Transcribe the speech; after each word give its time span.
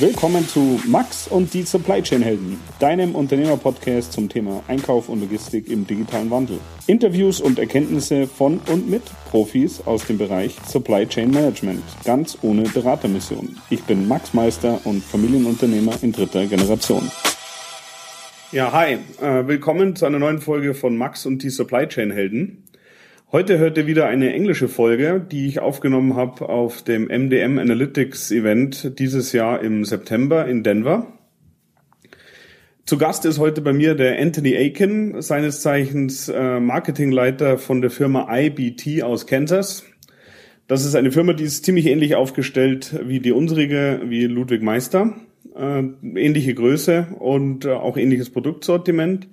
Willkommen 0.00 0.48
zu 0.48 0.80
Max 0.86 1.28
und 1.28 1.52
die 1.52 1.60
Supply 1.60 2.02
Chain 2.02 2.22
Helden, 2.22 2.58
deinem 2.78 3.14
Unternehmerpodcast 3.14 4.14
zum 4.14 4.30
Thema 4.30 4.62
Einkauf 4.66 5.10
und 5.10 5.20
Logistik 5.20 5.68
im 5.68 5.86
digitalen 5.86 6.30
Wandel. 6.30 6.58
Interviews 6.86 7.38
und 7.38 7.58
Erkenntnisse 7.58 8.26
von 8.26 8.60
und 8.72 8.88
mit 8.88 9.02
Profis 9.26 9.82
aus 9.84 10.06
dem 10.06 10.16
Bereich 10.16 10.56
Supply 10.66 11.06
Chain 11.06 11.30
Management, 11.32 11.82
ganz 12.02 12.38
ohne 12.40 12.62
Beratermission. 12.62 13.58
Ich 13.68 13.82
bin 13.82 14.08
Max 14.08 14.32
Meister 14.32 14.80
und 14.84 15.04
Familienunternehmer 15.04 15.92
in 16.00 16.12
dritter 16.12 16.46
Generation. 16.46 17.10
Ja, 18.52 18.72
hi, 18.72 18.94
äh, 19.20 19.46
willkommen 19.46 19.96
zu 19.96 20.06
einer 20.06 20.18
neuen 20.18 20.40
Folge 20.40 20.72
von 20.72 20.96
Max 20.96 21.26
und 21.26 21.42
die 21.42 21.50
Supply 21.50 21.86
Chain 21.86 22.10
Helden. 22.10 22.64
Heute 23.32 23.58
hört 23.58 23.78
ihr 23.78 23.86
wieder 23.86 24.08
eine 24.08 24.32
englische 24.32 24.66
Folge, 24.66 25.24
die 25.30 25.46
ich 25.46 25.60
aufgenommen 25.60 26.16
habe 26.16 26.48
auf 26.48 26.82
dem 26.82 27.04
MDM 27.04 27.58
Analytics 27.58 28.32
Event 28.32 28.98
dieses 28.98 29.30
Jahr 29.30 29.62
im 29.62 29.84
September 29.84 30.48
in 30.48 30.64
Denver. 30.64 31.06
Zu 32.86 32.98
Gast 32.98 33.24
ist 33.26 33.38
heute 33.38 33.60
bei 33.60 33.72
mir 33.72 33.94
der 33.94 34.20
Anthony 34.20 34.56
Aiken, 34.56 35.22
seines 35.22 35.62
Zeichens 35.62 36.28
äh, 36.28 36.58
Marketingleiter 36.58 37.56
von 37.58 37.80
der 37.80 37.90
Firma 37.90 38.26
IBT 38.36 39.04
aus 39.04 39.28
Kansas. 39.28 39.84
Das 40.66 40.84
ist 40.84 40.96
eine 40.96 41.12
Firma, 41.12 41.32
die 41.32 41.44
ist 41.44 41.64
ziemlich 41.64 41.86
ähnlich 41.86 42.16
aufgestellt 42.16 42.98
wie 43.04 43.20
die 43.20 43.30
unsrige, 43.30 44.00
wie 44.06 44.24
Ludwig 44.24 44.60
Meister. 44.60 45.14
Äh, 45.54 45.84
ähnliche 46.16 46.54
Größe 46.54 47.06
und 47.20 47.64
äh, 47.64 47.74
auch 47.74 47.96
ähnliches 47.96 48.30
Produktsortiment. 48.30 49.28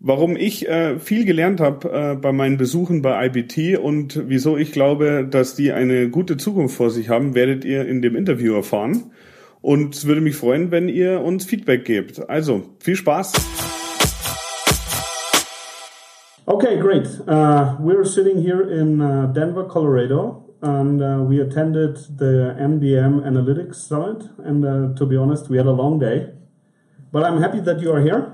Warum 0.00 0.36
ich 0.36 0.68
äh, 0.68 0.98
viel 0.98 1.24
gelernt 1.24 1.60
habe 1.60 1.90
äh, 1.90 2.14
bei 2.16 2.32
meinen 2.32 2.56
Besuchen 2.58 3.00
bei 3.00 3.26
IBT 3.26 3.78
und 3.78 4.28
wieso 4.28 4.56
ich 4.56 4.72
glaube, 4.72 5.26
dass 5.28 5.54
die 5.54 5.72
eine 5.72 6.10
gute 6.10 6.36
Zukunft 6.36 6.76
vor 6.76 6.90
sich 6.90 7.08
haben, 7.08 7.34
werdet 7.34 7.64
ihr 7.64 7.86
in 7.86 8.02
dem 8.02 8.16
Interview 8.16 8.54
erfahren. 8.54 9.12
Und 9.62 9.94
es 9.94 10.06
würde 10.06 10.20
mich 10.20 10.36
freuen, 10.36 10.70
wenn 10.70 10.90
ihr 10.90 11.22
uns 11.22 11.46
Feedback 11.46 11.86
gebt. 11.86 12.28
Also, 12.28 12.64
viel 12.80 12.96
Spaß! 12.96 13.32
Okay, 16.46 16.78
great. 16.78 17.06
Uh, 17.26 17.74
we're 17.80 18.04
sitting 18.04 18.42
here 18.42 18.60
in 18.60 19.00
uh, 19.00 19.32
Denver, 19.32 19.64
Colorado, 19.64 20.44
and 20.60 21.00
uh, 21.00 21.24
we 21.26 21.40
attended 21.40 21.96
the 22.18 22.54
MDM 22.60 23.24
Analytics 23.24 23.76
Summit. 23.76 24.28
And 24.44 24.62
uh, 24.62 24.94
to 24.98 25.06
be 25.06 25.16
honest, 25.16 25.48
we 25.48 25.56
had 25.56 25.66
a 25.66 25.72
long 25.72 25.98
day. 25.98 26.28
But 27.10 27.24
I'm 27.24 27.40
happy 27.40 27.60
that 27.60 27.80
you 27.80 27.90
are 27.92 28.02
here. 28.02 28.33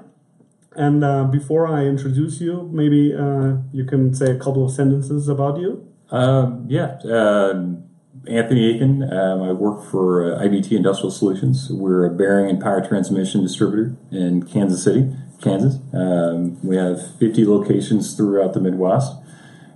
And 0.77 1.03
uh, 1.05 1.25
before 1.25 1.67
I 1.67 1.85
introduce 1.85 2.41
you, 2.41 2.69
maybe 2.73 3.15
uh, 3.15 3.57
you 3.73 3.85
can 3.85 4.15
say 4.15 4.31
a 4.31 4.39
couple 4.39 4.65
of 4.65 4.73
sentences 4.73 5.29
about 5.29 5.59
you. 5.59 5.87
Um, 6.11 6.67
yeah, 6.69 6.99
um, 7.05 7.85
Anthony 8.29 8.77
Akin. 8.77 9.03
Um, 9.03 9.43
I 9.43 9.53
work 9.53 9.85
for 9.91 10.35
uh, 10.35 10.39
IBT 10.41 10.73
Industrial 10.73 11.11
Solutions. 11.11 11.69
We're 11.71 12.05
a 12.07 12.11
bearing 12.11 12.49
and 12.49 12.61
power 12.61 12.87
transmission 12.87 13.43
distributor 13.43 13.97
in 14.13 14.45
Kansas 14.45 14.85
City, 14.85 15.13
Kansas. 15.41 15.77
Um, 15.93 16.61
we 16.65 16.77
have 16.77 17.17
50 17.19 17.47
locations 17.47 18.17
throughout 18.17 18.55
the 18.55 18.61
Midwest 18.61 19.13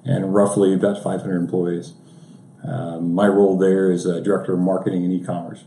and 0.05 0.34
roughly 0.34 0.75
about 0.75 1.03
500 1.03 1.36
employees. 1.36 1.95
Um, 2.67 3.14
my 3.14 3.27
role 3.27 3.58
there 3.58 3.91
is 3.91 4.06
a 4.06 4.20
director 4.20 4.55
of 4.55 4.61
marketing 4.61 5.05
and 5.05 5.12
e-commerce. 5.12 5.64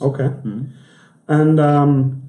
Okay. 0.00 0.24
Mm-hmm. 0.24 0.64
And 1.28 1.60
um, 1.60 2.21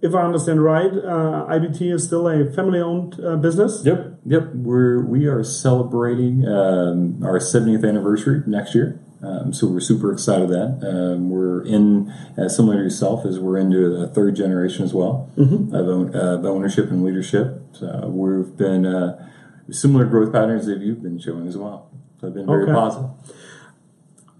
if 0.00 0.14
I 0.14 0.22
understand 0.22 0.62
right, 0.62 0.92
uh, 0.92 1.46
IBT 1.50 1.92
is 1.92 2.04
still 2.04 2.28
a 2.28 2.50
family-owned 2.52 3.20
uh, 3.24 3.36
business. 3.36 3.82
Yep, 3.84 4.20
yep. 4.26 4.54
We're 4.54 5.04
we 5.04 5.26
are 5.26 5.42
celebrating 5.42 6.46
um, 6.46 7.22
our 7.24 7.38
70th 7.38 7.86
anniversary 7.86 8.42
next 8.46 8.74
year, 8.74 9.00
um, 9.22 9.52
so 9.52 9.66
we're 9.66 9.80
super 9.80 10.12
excited 10.12 10.50
that 10.50 10.78
um, 10.86 11.30
we're 11.30 11.64
in 11.64 12.10
uh, 12.38 12.48
similar 12.48 12.76
to 12.76 12.82
yourself 12.82 13.26
as 13.26 13.40
we're 13.40 13.58
into 13.58 13.96
a 13.96 14.06
third 14.06 14.36
generation 14.36 14.84
as 14.84 14.94
well 14.94 15.30
mm-hmm. 15.36 15.74
of, 15.74 15.88
own, 15.88 16.14
of, 16.14 16.44
ownership 16.44 16.90
and 16.90 17.04
leadership. 17.04 17.60
So 17.72 18.06
we've 18.06 18.56
been 18.56 18.86
uh, 18.86 19.28
similar 19.70 20.04
growth 20.04 20.32
patterns 20.32 20.66
that 20.66 20.78
you've 20.78 21.02
been 21.02 21.18
showing 21.18 21.48
as 21.48 21.56
well. 21.56 21.90
So 22.20 22.28
I've 22.28 22.34
been 22.34 22.46
very 22.46 22.64
okay. 22.64 22.72
positive 22.72 23.10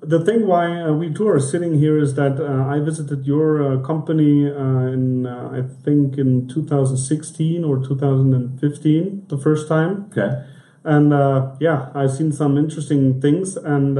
the 0.00 0.24
thing 0.24 0.46
why 0.46 0.82
uh, 0.82 0.92
we 0.92 1.12
two 1.12 1.28
are 1.28 1.40
sitting 1.40 1.78
here 1.78 1.98
is 1.98 2.14
that 2.14 2.40
uh, 2.40 2.66
I 2.66 2.78
visited 2.78 3.26
your 3.26 3.62
uh, 3.62 3.80
company 3.82 4.48
uh, 4.48 4.92
in 4.94 5.26
uh, 5.26 5.50
I 5.52 5.62
think 5.84 6.18
in 6.18 6.48
2016 6.48 7.64
or 7.64 7.84
2015 7.84 9.26
the 9.28 9.38
first 9.38 9.68
time. 9.68 10.06
Okay. 10.12 10.44
And 10.84 11.12
uh, 11.12 11.56
yeah, 11.60 11.90
I've 11.94 12.12
seen 12.12 12.32
some 12.32 12.56
interesting 12.56 13.20
things 13.20 13.56
and 13.56 13.98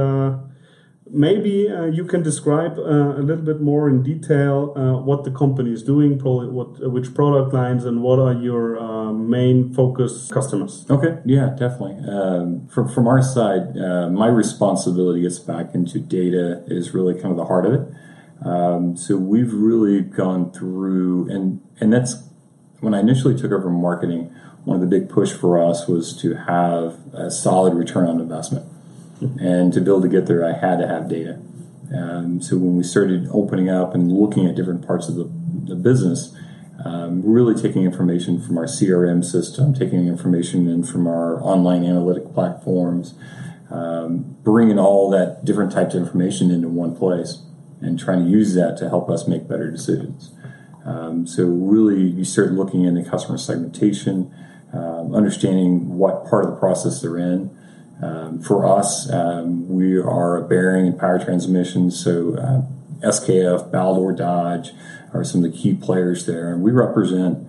maybe 1.11 1.69
uh, 1.69 1.85
you 1.85 2.05
can 2.05 2.21
describe 2.21 2.77
uh, 2.77 3.17
a 3.17 3.21
little 3.21 3.43
bit 3.43 3.61
more 3.61 3.89
in 3.89 4.03
detail 4.03 4.73
uh, 4.75 5.01
what 5.01 5.23
the 5.23 5.31
company 5.31 5.71
is 5.71 5.83
doing, 5.83 6.19
what 6.19 6.83
uh, 6.83 6.89
which 6.89 7.13
product 7.13 7.53
lines, 7.53 7.85
and 7.85 8.01
what 8.01 8.19
are 8.19 8.33
your 8.33 8.79
uh, 8.79 9.11
main 9.13 9.73
focus 9.73 10.29
customers. 10.31 10.85
Okay, 10.89 11.19
yeah, 11.25 11.49
definitely. 11.57 11.97
Um, 12.07 12.67
from 12.67 12.87
from 12.87 13.07
our 13.07 13.21
side, 13.21 13.77
uh, 13.77 14.09
my 14.09 14.27
responsibility 14.27 15.21
gets 15.21 15.39
back 15.39 15.73
into 15.73 15.99
data 15.99 16.63
is 16.67 16.93
really 16.93 17.13
kind 17.13 17.31
of 17.31 17.37
the 17.37 17.45
heart 17.45 17.65
of 17.65 17.73
it. 17.73 17.93
Um, 18.45 18.95
so 18.95 19.17
we've 19.17 19.53
really 19.53 20.01
gone 20.01 20.51
through, 20.51 21.29
and 21.29 21.61
and 21.79 21.91
that's 21.91 22.23
when 22.79 22.93
I 22.93 22.99
initially 22.99 23.37
took 23.37 23.51
over 23.51 23.69
marketing. 23.69 24.33
One 24.65 24.75
of 24.75 24.81
the 24.81 24.99
big 24.99 25.09
push 25.09 25.31
for 25.31 25.61
us 25.61 25.87
was 25.87 26.15
to 26.21 26.35
have 26.35 26.99
a 27.13 27.31
solid 27.31 27.73
return 27.73 28.07
on 28.07 28.19
investment 28.19 28.65
and 29.21 29.73
to 29.73 29.81
be 29.81 29.87
able 29.87 30.01
to 30.01 30.07
get 30.07 30.27
there, 30.27 30.45
I 30.45 30.57
had 30.57 30.77
to 30.79 30.87
have 30.87 31.09
data. 31.09 31.39
Um, 31.95 32.41
so 32.41 32.57
when 32.57 32.77
we 32.77 32.83
started 32.83 33.27
opening 33.31 33.69
up 33.69 33.95
and 33.95 34.11
looking 34.11 34.45
at 34.45 34.55
different 34.55 34.85
parts 34.85 35.09
of 35.09 35.15
the, 35.15 35.29
the 35.65 35.75
business, 35.75 36.35
um, 36.85 37.21
really 37.25 37.59
taking 37.59 37.83
information 37.83 38.41
from 38.41 38.57
our 38.57 38.65
CRM 38.65 39.23
system, 39.25 39.73
taking 39.73 40.07
information 40.07 40.67
in 40.67 40.83
from 40.83 41.07
our 41.07 41.41
online 41.41 41.83
analytic 41.83 42.33
platforms, 42.33 43.15
um, 43.69 44.37
bringing 44.43 44.79
all 44.79 45.09
that 45.09 45.43
different 45.43 45.71
types 45.71 45.93
of 45.93 46.03
information 46.03 46.51
into 46.51 46.69
one 46.69 46.95
place 46.95 47.41
and 47.81 47.99
trying 47.99 48.23
to 48.23 48.29
use 48.29 48.55
that 48.55 48.77
to 48.77 48.89
help 48.89 49.09
us 49.09 49.27
make 49.27 49.47
better 49.47 49.69
decisions. 49.69 50.31
Um, 50.85 51.27
so 51.27 51.45
really, 51.45 52.01
you 52.01 52.23
start 52.23 52.51
looking 52.51 52.83
into 52.83 53.07
customer 53.07 53.37
segmentation, 53.37 54.33
um, 54.73 55.13
understanding 55.13 55.97
what 55.97 56.25
part 56.29 56.45
of 56.45 56.51
the 56.51 56.57
process 56.57 57.01
they're 57.01 57.17
in, 57.17 57.55
um, 58.01 58.41
for 58.41 58.65
us, 58.65 59.11
um, 59.11 59.67
we 59.67 59.97
are 59.97 60.37
a 60.37 60.41
bearing 60.41 60.87
and 60.87 60.99
power 60.99 61.23
transmission, 61.23 61.91
so 61.91 62.35
uh, 62.35 62.61
SKF, 63.05 63.71
Baldor, 63.71 64.15
Dodge 64.15 64.71
are 65.13 65.23
some 65.23 65.43
of 65.43 65.51
the 65.51 65.57
key 65.57 65.73
players 65.73 66.25
there, 66.25 66.53
and 66.53 66.61
we 66.63 66.71
represent 66.71 67.47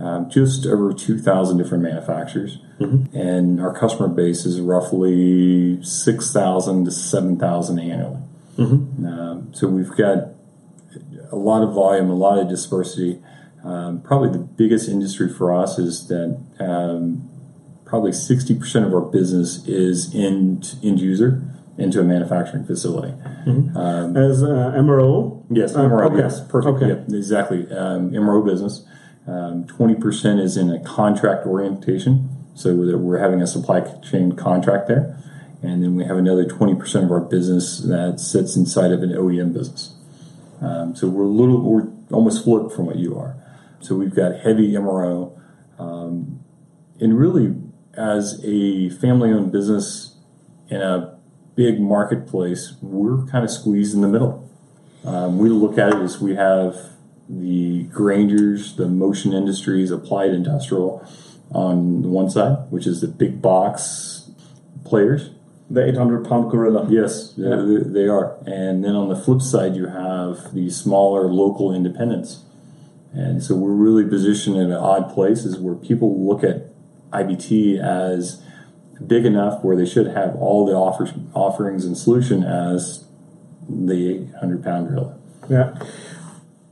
um, 0.00 0.28
just 0.28 0.66
over 0.66 0.92
2,000 0.92 1.56
different 1.56 1.82
manufacturers, 1.82 2.58
mm-hmm. 2.78 3.16
and 3.16 3.60
our 3.60 3.72
customer 3.72 4.08
base 4.08 4.44
is 4.44 4.60
roughly 4.60 5.82
6,000 5.82 6.84
to 6.84 6.90
7,000 6.90 7.78
annually. 7.78 8.20
Mm-hmm. 8.58 9.06
Um, 9.06 9.54
so 9.54 9.68
we've 9.68 9.94
got 9.96 10.28
a 11.30 11.36
lot 11.36 11.62
of 11.62 11.72
volume, 11.72 12.10
a 12.10 12.14
lot 12.14 12.38
of 12.38 12.48
dispersity. 12.48 13.22
Um, 13.64 14.00
probably 14.02 14.30
the 14.30 14.44
biggest 14.44 14.88
industry 14.88 15.32
for 15.32 15.54
us 15.54 15.78
is 15.78 16.08
that 16.08 16.38
um, 16.60 17.28
probably 17.86 18.10
60% 18.10 18.84
of 18.84 18.92
our 18.92 19.00
business 19.00 19.66
is 19.66 20.12
in 20.12 20.62
end 20.82 21.00
user 21.00 21.40
into 21.78 22.00
a 22.00 22.04
manufacturing 22.04 22.64
facility. 22.64 23.12
Mm-hmm. 23.46 23.76
Um, 23.76 24.16
As 24.16 24.42
uh, 24.42 24.74
MRO? 24.76 25.44
Yes, 25.50 25.74
uh, 25.74 25.80
MRO. 25.80 26.10
Okay. 26.10 26.18
Yes, 26.18 26.40
perfect. 26.40 26.76
Okay. 26.76 26.88
Yep, 26.88 27.08
exactly. 27.10 27.60
Um, 27.70 28.10
MRO 28.10 28.44
business. 28.44 28.84
Um, 29.26 29.64
20% 29.64 30.40
is 30.40 30.56
in 30.56 30.70
a 30.70 30.82
contract 30.82 31.46
orientation, 31.46 32.28
so 32.54 32.74
we're 32.74 33.18
having 33.18 33.42
a 33.42 33.46
supply 33.46 33.80
chain 34.00 34.32
contract 34.32 34.88
there. 34.88 35.18
And 35.62 35.82
then 35.82 35.96
we 35.96 36.04
have 36.04 36.16
another 36.16 36.44
20% 36.44 37.04
of 37.04 37.10
our 37.10 37.20
business 37.20 37.80
that 37.80 38.20
sits 38.20 38.56
inside 38.56 38.92
of 38.92 39.02
an 39.02 39.10
OEM 39.10 39.52
business. 39.52 39.94
Um, 40.60 40.94
so 40.94 41.08
we're 41.08 41.24
a 41.24 41.28
little, 41.28 41.60
we're 41.60 41.88
almost 42.12 42.44
flipped 42.44 42.72
from 42.72 42.86
what 42.86 42.96
you 42.96 43.18
are. 43.18 43.36
So 43.80 43.94
we've 43.96 44.14
got 44.14 44.40
heavy 44.40 44.72
MRO. 44.72 45.38
Um, 45.78 46.40
and 47.00 47.18
really, 47.18 47.54
as 47.96 48.40
a 48.44 48.90
family 48.90 49.32
owned 49.32 49.52
business 49.52 50.16
in 50.68 50.80
a 50.80 51.18
big 51.54 51.80
marketplace, 51.80 52.74
we're 52.82 53.24
kind 53.26 53.44
of 53.44 53.50
squeezed 53.50 53.94
in 53.94 54.02
the 54.02 54.08
middle. 54.08 54.48
Um, 55.04 55.38
we 55.38 55.48
look 55.48 55.78
at 55.78 55.88
it 55.88 56.02
as 56.02 56.20
we 56.20 56.34
have 56.34 56.76
the 57.28 57.84
Graingers, 57.84 58.76
the 58.76 58.88
motion 58.88 59.32
industries, 59.32 59.90
applied 59.90 60.30
industrial 60.30 61.06
on 61.50 62.02
the 62.02 62.08
one 62.08 62.30
side, 62.30 62.70
which 62.70 62.86
is 62.86 63.00
the 63.00 63.08
big 63.08 63.40
box 63.40 64.30
players. 64.84 65.30
The 65.68 65.84
800 65.84 66.28
pound 66.28 66.50
gorilla. 66.50 66.86
Yes, 66.88 67.34
yeah. 67.36 67.56
they, 67.56 67.82
they 67.82 68.08
are. 68.08 68.36
And 68.46 68.84
then 68.84 68.94
on 68.94 69.08
the 69.08 69.16
flip 69.16 69.42
side, 69.42 69.74
you 69.74 69.86
have 69.86 70.54
the 70.54 70.70
smaller 70.70 71.26
local 71.26 71.74
independents. 71.74 72.42
And 73.12 73.42
so 73.42 73.56
we're 73.56 73.72
really 73.72 74.04
positioned 74.04 74.56
in 74.56 74.70
an 74.70 74.76
odd 74.76 75.12
places 75.12 75.58
where 75.58 75.74
people 75.74 76.24
look 76.24 76.44
at 76.44 76.75
IBT 77.12 77.78
as 77.80 78.42
big 79.06 79.24
enough 79.26 79.62
where 79.62 79.76
they 79.76 79.86
should 79.86 80.06
have 80.08 80.34
all 80.36 80.66
the 80.66 80.72
offers, 80.72 81.10
offerings 81.34 81.84
and 81.84 81.96
solution 81.96 82.42
as 82.42 83.04
the 83.68 84.26
800 84.38 84.64
pound 84.64 84.88
gorilla. 84.88 85.18
Yeah. 85.48 85.74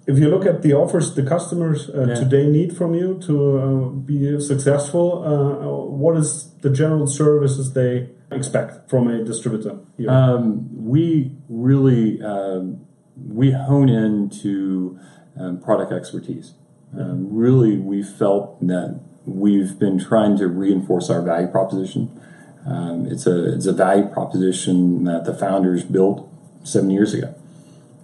If 0.06 0.18
you 0.18 0.28
look 0.28 0.44
at 0.44 0.62
the 0.62 0.74
offers 0.74 1.14
the 1.14 1.22
customers 1.22 1.88
uh, 1.88 2.06
Yeah. 2.08 2.14
today 2.14 2.46
need 2.46 2.76
from 2.76 2.94
you 2.94 3.18
to 3.26 3.58
uh, 3.58 3.88
be 3.88 4.38
successful, 4.40 5.24
uh, 5.24 5.86
what 5.96 6.16
is 6.16 6.50
the 6.60 6.70
general 6.70 7.06
services 7.06 7.72
they 7.72 8.10
expect 8.30 8.90
from 8.90 9.08
a 9.08 9.24
distributor? 9.24 9.78
Here? 9.96 10.10
Um, 10.10 10.68
we 10.72 11.32
really 11.48 12.20
um, 12.22 12.86
we 13.16 13.52
hone 13.52 13.88
into 13.88 14.98
um, 15.38 15.60
product 15.60 15.92
expertise. 15.92 16.54
Um, 16.98 17.28
really, 17.30 17.76
we 17.78 18.02
felt 18.02 18.60
that 18.66 19.00
we've 19.26 19.78
been 19.78 19.98
trying 19.98 20.36
to 20.38 20.48
reinforce 20.48 21.10
our 21.10 21.22
value 21.22 21.48
proposition. 21.48 22.20
Um, 22.66 23.06
it's 23.06 23.26
a 23.26 23.54
it's 23.54 23.66
a 23.66 23.72
value 23.72 24.06
proposition 24.06 25.04
that 25.04 25.24
the 25.24 25.34
founders 25.34 25.84
built 25.84 26.28
seven 26.62 26.90
years 26.90 27.12
ago, 27.12 27.34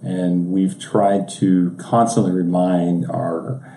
and 0.03 0.51
we've 0.51 0.79
tried 0.79 1.29
to 1.29 1.75
constantly 1.79 2.31
remind 2.31 3.09
our 3.09 3.67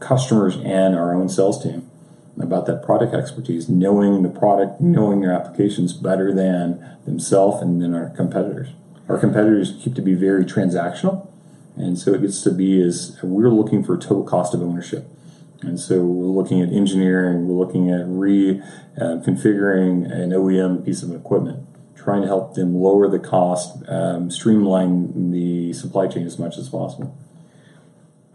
customers 0.00 0.56
and 0.56 0.94
our 0.94 1.14
own 1.14 1.28
sales 1.28 1.62
team 1.62 1.90
about 2.38 2.66
that 2.66 2.82
product 2.82 3.14
expertise, 3.14 3.68
knowing 3.68 4.22
the 4.22 4.28
product, 4.28 4.80
knowing 4.80 5.20
their 5.20 5.32
applications 5.32 5.92
better 5.92 6.32
than 6.34 6.96
themselves 7.04 7.62
and 7.62 7.80
then 7.80 7.94
our 7.94 8.10
competitors. 8.10 8.68
Our 9.08 9.18
competitors 9.18 9.74
keep 9.80 9.94
to 9.94 10.02
be 10.02 10.14
very 10.14 10.44
transactional, 10.44 11.28
and 11.76 11.98
so 11.98 12.14
it 12.14 12.22
gets 12.22 12.42
to 12.42 12.50
be 12.50 12.82
as 12.82 13.18
we're 13.22 13.50
looking 13.50 13.84
for 13.84 13.96
total 13.96 14.24
cost 14.24 14.54
of 14.54 14.62
ownership. 14.62 15.08
And 15.62 15.80
so 15.80 16.02
we're 16.02 16.26
looking 16.26 16.60
at 16.60 16.70
engineering, 16.72 17.48
we're 17.48 17.64
looking 17.64 17.90
at 17.90 18.06
reconfiguring 18.06 20.10
uh, 20.10 20.14
an 20.14 20.30
OEM 20.30 20.84
piece 20.84 21.02
of 21.02 21.14
equipment, 21.14 21.66
trying 21.94 22.20
to 22.22 22.28
help 22.28 22.54
them 22.54 22.74
lower 22.74 23.08
the 23.08 23.18
cost, 23.18 23.82
um, 23.88 24.30
streamline 24.30 25.30
the 25.30 25.72
supply 25.72 26.08
chain 26.08 26.26
as 26.26 26.38
much 26.38 26.58
as 26.58 26.68
possible. 26.68 27.16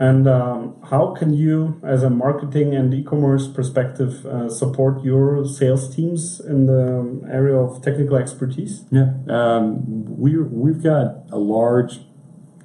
And 0.01 0.27
um, 0.27 0.81
how 0.89 1.13
can 1.13 1.31
you, 1.31 1.79
as 1.83 2.01
a 2.01 2.09
marketing 2.09 2.73
and 2.73 2.91
e-commerce 2.91 3.47
perspective, 3.47 4.25
uh, 4.25 4.49
support 4.49 5.03
your 5.03 5.45
sales 5.45 5.95
teams 5.95 6.39
in 6.39 6.65
the 6.65 7.21
area 7.31 7.55
of 7.55 7.83
technical 7.83 8.17
expertise? 8.17 8.83
Yeah, 8.89 9.13
um, 9.29 10.17
we 10.17 10.39
we've 10.39 10.81
got 10.81 11.29
a 11.29 11.37
large 11.37 11.99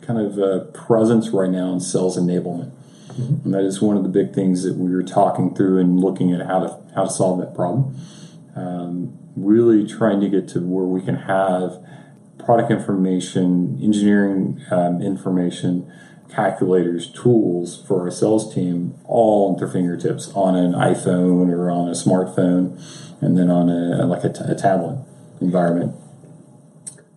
kind 0.00 0.18
of 0.18 0.38
uh, 0.38 0.64
presence 0.72 1.28
right 1.28 1.50
now 1.50 1.74
in 1.74 1.80
sales 1.80 2.16
enablement, 2.16 2.72
and 3.16 3.54
that 3.54 3.64
is 3.64 3.80
one 3.80 3.96
of 3.96 4.02
the 4.02 4.08
big 4.08 4.34
things 4.34 4.62
that 4.64 4.74
we 4.74 4.90
were 4.90 5.02
talking 5.02 5.54
through 5.54 5.78
and 5.78 6.00
looking 6.00 6.32
at 6.32 6.46
how 6.46 6.60
to 6.60 6.78
how 6.94 7.04
to 7.04 7.10
solve 7.10 7.40
that 7.40 7.54
problem. 7.54 7.96
Um, 8.54 9.18
really 9.36 9.86
trying 9.86 10.20
to 10.20 10.28
get 10.28 10.48
to 10.48 10.60
where 10.60 10.84
we 10.84 11.02
can 11.02 11.14
have 11.14 11.84
product 12.38 12.70
information, 12.70 13.78
engineering 13.82 14.62
um, 14.70 15.02
information 15.02 15.90
calculators, 16.30 17.10
tools 17.12 17.84
for 17.86 18.02
our 18.02 18.10
sales 18.10 18.52
team 18.52 18.94
all 19.04 19.52
at 19.52 19.58
their 19.58 19.68
fingertips 19.68 20.30
on 20.34 20.56
an 20.56 20.72
iPhone 20.72 21.50
or 21.50 21.70
on 21.70 21.88
a 21.88 21.92
smartphone, 21.92 22.80
and 23.20 23.38
then 23.38 23.50
on 23.50 23.68
a 23.68 24.06
like 24.06 24.24
a, 24.24 24.32
t- 24.32 24.44
a 24.46 24.54
tablet 24.54 25.04
environment. 25.40 25.94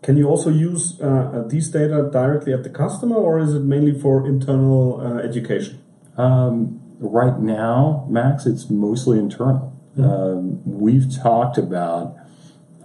Can 0.02 0.16
you 0.18 0.28
also 0.28 0.50
use 0.50 1.00
uh, 1.02 1.44
these 1.48 1.70
data 1.70 2.10
directly 2.12 2.54
at 2.54 2.64
the 2.64 2.70
customer, 2.70 3.18
or 3.18 3.40
is 3.40 3.54
it 3.54 3.64
mainly 3.64 4.00
for 4.00 4.26
internal 4.26 5.02
uh, 5.02 5.18
education? 5.20 5.82
Um, 6.18 6.80
right 7.00 7.38
now, 7.40 8.08
Max, 8.10 8.46
it's 8.46 8.70
mostly 8.70 9.20
internal. 9.20 9.76
Um, 9.98 10.62
we've 10.66 11.14
talked 11.22 11.58
about 11.58 12.16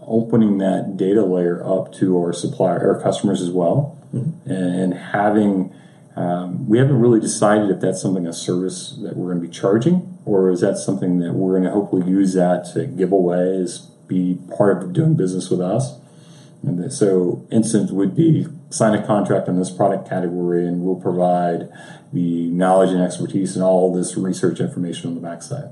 opening 0.03 0.59
that 0.59 0.97
data 0.97 1.25
layer 1.25 1.65
up 1.65 1.93
to 1.95 2.19
our 2.19 2.33
supplier, 2.33 2.95
our 2.95 3.01
customers 3.01 3.41
as 3.41 3.51
well, 3.51 3.99
and 4.45 4.95
having. 4.95 5.73
Um, 6.17 6.69
we 6.69 6.79
haven't 6.79 7.01
really 7.01 7.19
decided 7.19 7.71
if 7.71 7.81
that's 7.81 8.01
something 8.01 8.25
a 8.25 8.33
service 8.33 8.97
that 9.03 9.17
we're 9.17 9.33
going 9.33 9.43
to 9.43 9.49
be 9.49 9.53
charging, 9.53 10.17
or 10.25 10.49
is 10.51 10.61
that 10.61 10.79
something 10.79 11.19
that 11.19 11.33
we're 11.33 11.53
going 11.53 11.65
to 11.65 11.71
hopefully 11.71 12.09
use 12.09 12.35
that 12.35 12.71
to 12.75 12.87
give 12.87 13.11
away 13.11 13.57
as 13.57 13.91
be 14.07 14.39
part 14.57 14.83
of 14.83 14.93
doing 14.93 15.15
business 15.15 15.51
with 15.51 15.61
us. 15.61 15.99
And 16.67 16.93
so, 16.93 17.47
instant 17.51 17.91
would 17.91 18.15
be 18.15 18.47
sign 18.71 18.95
a 18.95 19.07
contract 19.07 19.49
on 19.49 19.59
this 19.59 19.71
product 19.71 20.09
category, 20.09 20.67
and 20.67 20.83
we'll 20.83 20.97
provide 20.97 21.69
the 22.13 22.49
knowledge 22.49 22.91
and 22.91 23.03
expertise 23.03 23.55
and 23.57 23.65
all 23.65 23.93
this 23.93 24.17
research 24.17 24.61
information 24.61 25.11
on 25.11 25.15
the 25.15 25.21
backside. 25.21 25.71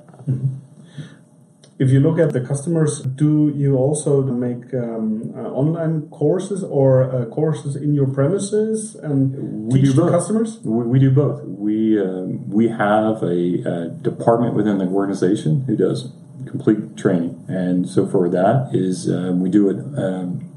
If 1.78 1.90
you 1.90 1.98
look 1.98 2.18
at 2.20 2.32
the 2.32 2.40
customers, 2.40 3.00
do 3.00 3.52
you 3.56 3.76
also 3.76 4.22
make 4.22 4.72
um, 4.72 5.32
uh, 5.34 5.40
online 5.50 6.02
courses 6.10 6.62
or 6.62 7.02
uh, 7.12 7.24
courses 7.26 7.74
in 7.74 7.92
your 7.92 8.06
premises 8.06 8.94
and 8.94 9.72
We 9.72 9.80
teach 9.80 9.90
do 9.90 9.94
the 9.94 10.02
both. 10.02 10.12
customers? 10.12 10.60
We, 10.62 10.84
we 10.84 10.98
do 11.00 11.10
both. 11.10 11.42
We 11.42 12.00
um, 12.00 12.48
we 12.48 12.68
have 12.68 13.22
a, 13.24 13.64
uh 13.66 13.84
department 14.02 14.54
within 14.54 14.78
the 14.78 14.86
organization 14.86 15.62
who 15.62 15.76
does 15.76 16.12
complete 16.46 16.96
training, 16.96 17.44
and 17.48 17.88
so 17.88 18.06
for 18.06 18.28
that 18.28 18.70
is 18.72 19.08
um, 19.10 19.40
we 19.40 19.48
do 19.50 19.68
it 19.70 19.78
um, 19.98 20.51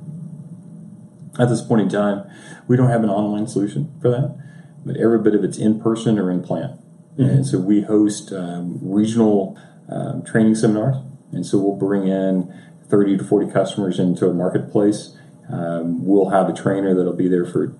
at 1.40 1.50
this 1.50 1.62
point 1.62 1.82
in 1.82 1.90
time. 1.90 2.30
We 2.68 2.78
don't 2.78 2.90
have 2.90 3.04
an 3.04 3.10
online 3.10 3.48
solution 3.48 3.94
for 4.02 4.10
that, 4.10 4.38
but 4.86 4.98
every 4.98 5.20
bit 5.20 5.36
of 5.36 5.44
it's 5.44 5.58
in 5.58 5.80
person 5.80 6.18
or 6.20 6.32
in 6.32 6.42
plant, 6.44 6.80
and 7.18 7.46
so 7.46 7.60
we 7.60 7.82
host 7.82 8.32
um, 8.34 8.80
regional 8.82 9.58
um, 9.90 10.24
training 10.24 10.56
seminars, 10.56 10.98
and 11.32 11.46
so 11.46 11.58
we'll 11.58 11.76
bring 11.76 12.08
in 12.08 12.54
thirty 12.90 13.18
to 13.18 13.24
forty 13.24 13.52
customers 13.52 14.00
into 14.00 14.28
a 14.28 14.34
marketplace. 14.34 15.16
Um, 15.52 16.04
we'll 16.06 16.30
have 16.30 16.50
a 16.50 16.54
trainer 16.54 16.96
that'll 16.96 17.14
be 17.14 17.28
there 17.28 17.46
for 17.46 17.76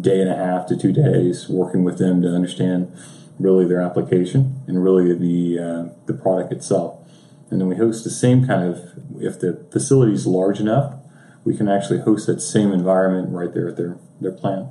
day 0.00 0.20
and 0.20 0.30
a 0.30 0.36
half 0.36 0.66
to 0.66 0.76
two 0.76 0.92
days 0.92 1.48
working 1.48 1.84
with 1.84 1.98
them 1.98 2.22
to 2.22 2.28
understand 2.28 2.92
really 3.38 3.66
their 3.66 3.80
application 3.80 4.60
and 4.66 4.82
really 4.84 5.14
the 5.14 5.58
uh, 5.58 5.94
the 6.06 6.14
product 6.14 6.52
itself. 6.52 6.98
And 7.50 7.60
then 7.60 7.68
we 7.68 7.76
host 7.76 8.04
the 8.04 8.10
same 8.10 8.46
kind 8.46 8.62
of 8.62 8.78
if 9.18 9.40
the 9.40 9.66
facility 9.72 10.12
is 10.12 10.26
large 10.26 10.60
enough, 10.60 10.94
we 11.44 11.56
can 11.56 11.68
actually 11.68 12.00
host 12.00 12.26
that 12.26 12.40
same 12.40 12.72
environment 12.72 13.28
right 13.30 13.52
there 13.54 13.68
at 13.68 13.76
their 13.76 13.96
their 14.20 14.32
plant. 14.32 14.68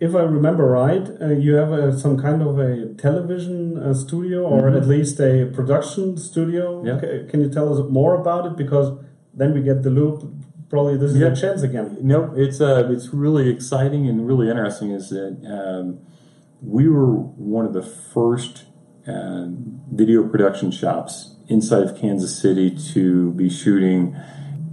If 0.00 0.16
I 0.16 0.22
remember 0.22 0.66
right, 0.66 1.08
uh, 1.20 1.28
you 1.28 1.54
have 1.54 1.70
uh, 1.72 1.96
some 1.96 2.20
kind 2.20 2.42
of 2.42 2.58
a 2.58 2.92
television 2.94 3.78
uh, 3.78 3.94
studio 3.94 4.42
or 4.42 4.68
at 4.68 4.88
least 4.88 5.20
a 5.20 5.46
production 5.54 6.16
studio. 6.16 6.84
Yeah. 6.84 7.00
C- 7.00 7.28
can 7.30 7.40
you 7.40 7.48
tell 7.48 7.72
us 7.72 7.88
more 7.88 8.20
about 8.20 8.46
it? 8.46 8.56
Because 8.56 8.98
then 9.32 9.54
we 9.54 9.62
get 9.62 9.84
the 9.84 9.90
loop. 9.90 10.24
Probably 10.68 10.96
this 10.96 11.12
is 11.12 11.18
Yeah. 11.18 11.28
a 11.28 11.36
chance 11.36 11.62
again. 11.62 11.98
No, 12.02 12.32
it's 12.34 12.60
uh, 12.60 12.88
it's 12.90 13.14
really 13.14 13.48
exciting 13.48 14.08
and 14.08 14.26
really 14.26 14.48
interesting. 14.50 14.90
Is 14.90 15.10
that 15.10 15.36
um, 15.46 16.00
we 16.60 16.88
were 16.88 17.14
one 17.14 17.64
of 17.64 17.72
the 17.72 17.82
first 17.82 18.64
um, 19.06 19.80
video 19.92 20.26
production 20.26 20.72
shops 20.72 21.36
inside 21.46 21.82
of 21.84 21.96
Kansas 21.96 22.36
City 22.36 22.76
to 22.94 23.30
be 23.32 23.48
shooting 23.48 24.16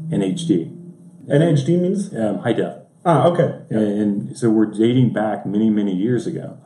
in 0.10 0.22
HD, 0.22 0.76
NHD 1.28 1.80
means? 1.80 2.14
um, 2.16 2.40
high 2.40 2.54
def. 2.54 2.76
Ah, 3.06 3.28
okay. 3.28 3.62
Yeah. 3.70 3.78
And 3.80 4.38
so 4.38 4.50
we're 4.50 4.66
dating 4.66 5.14
back 5.14 5.46
many, 5.46 5.70
many 5.70 5.96
years 5.96 6.28
ago. 6.28 6.58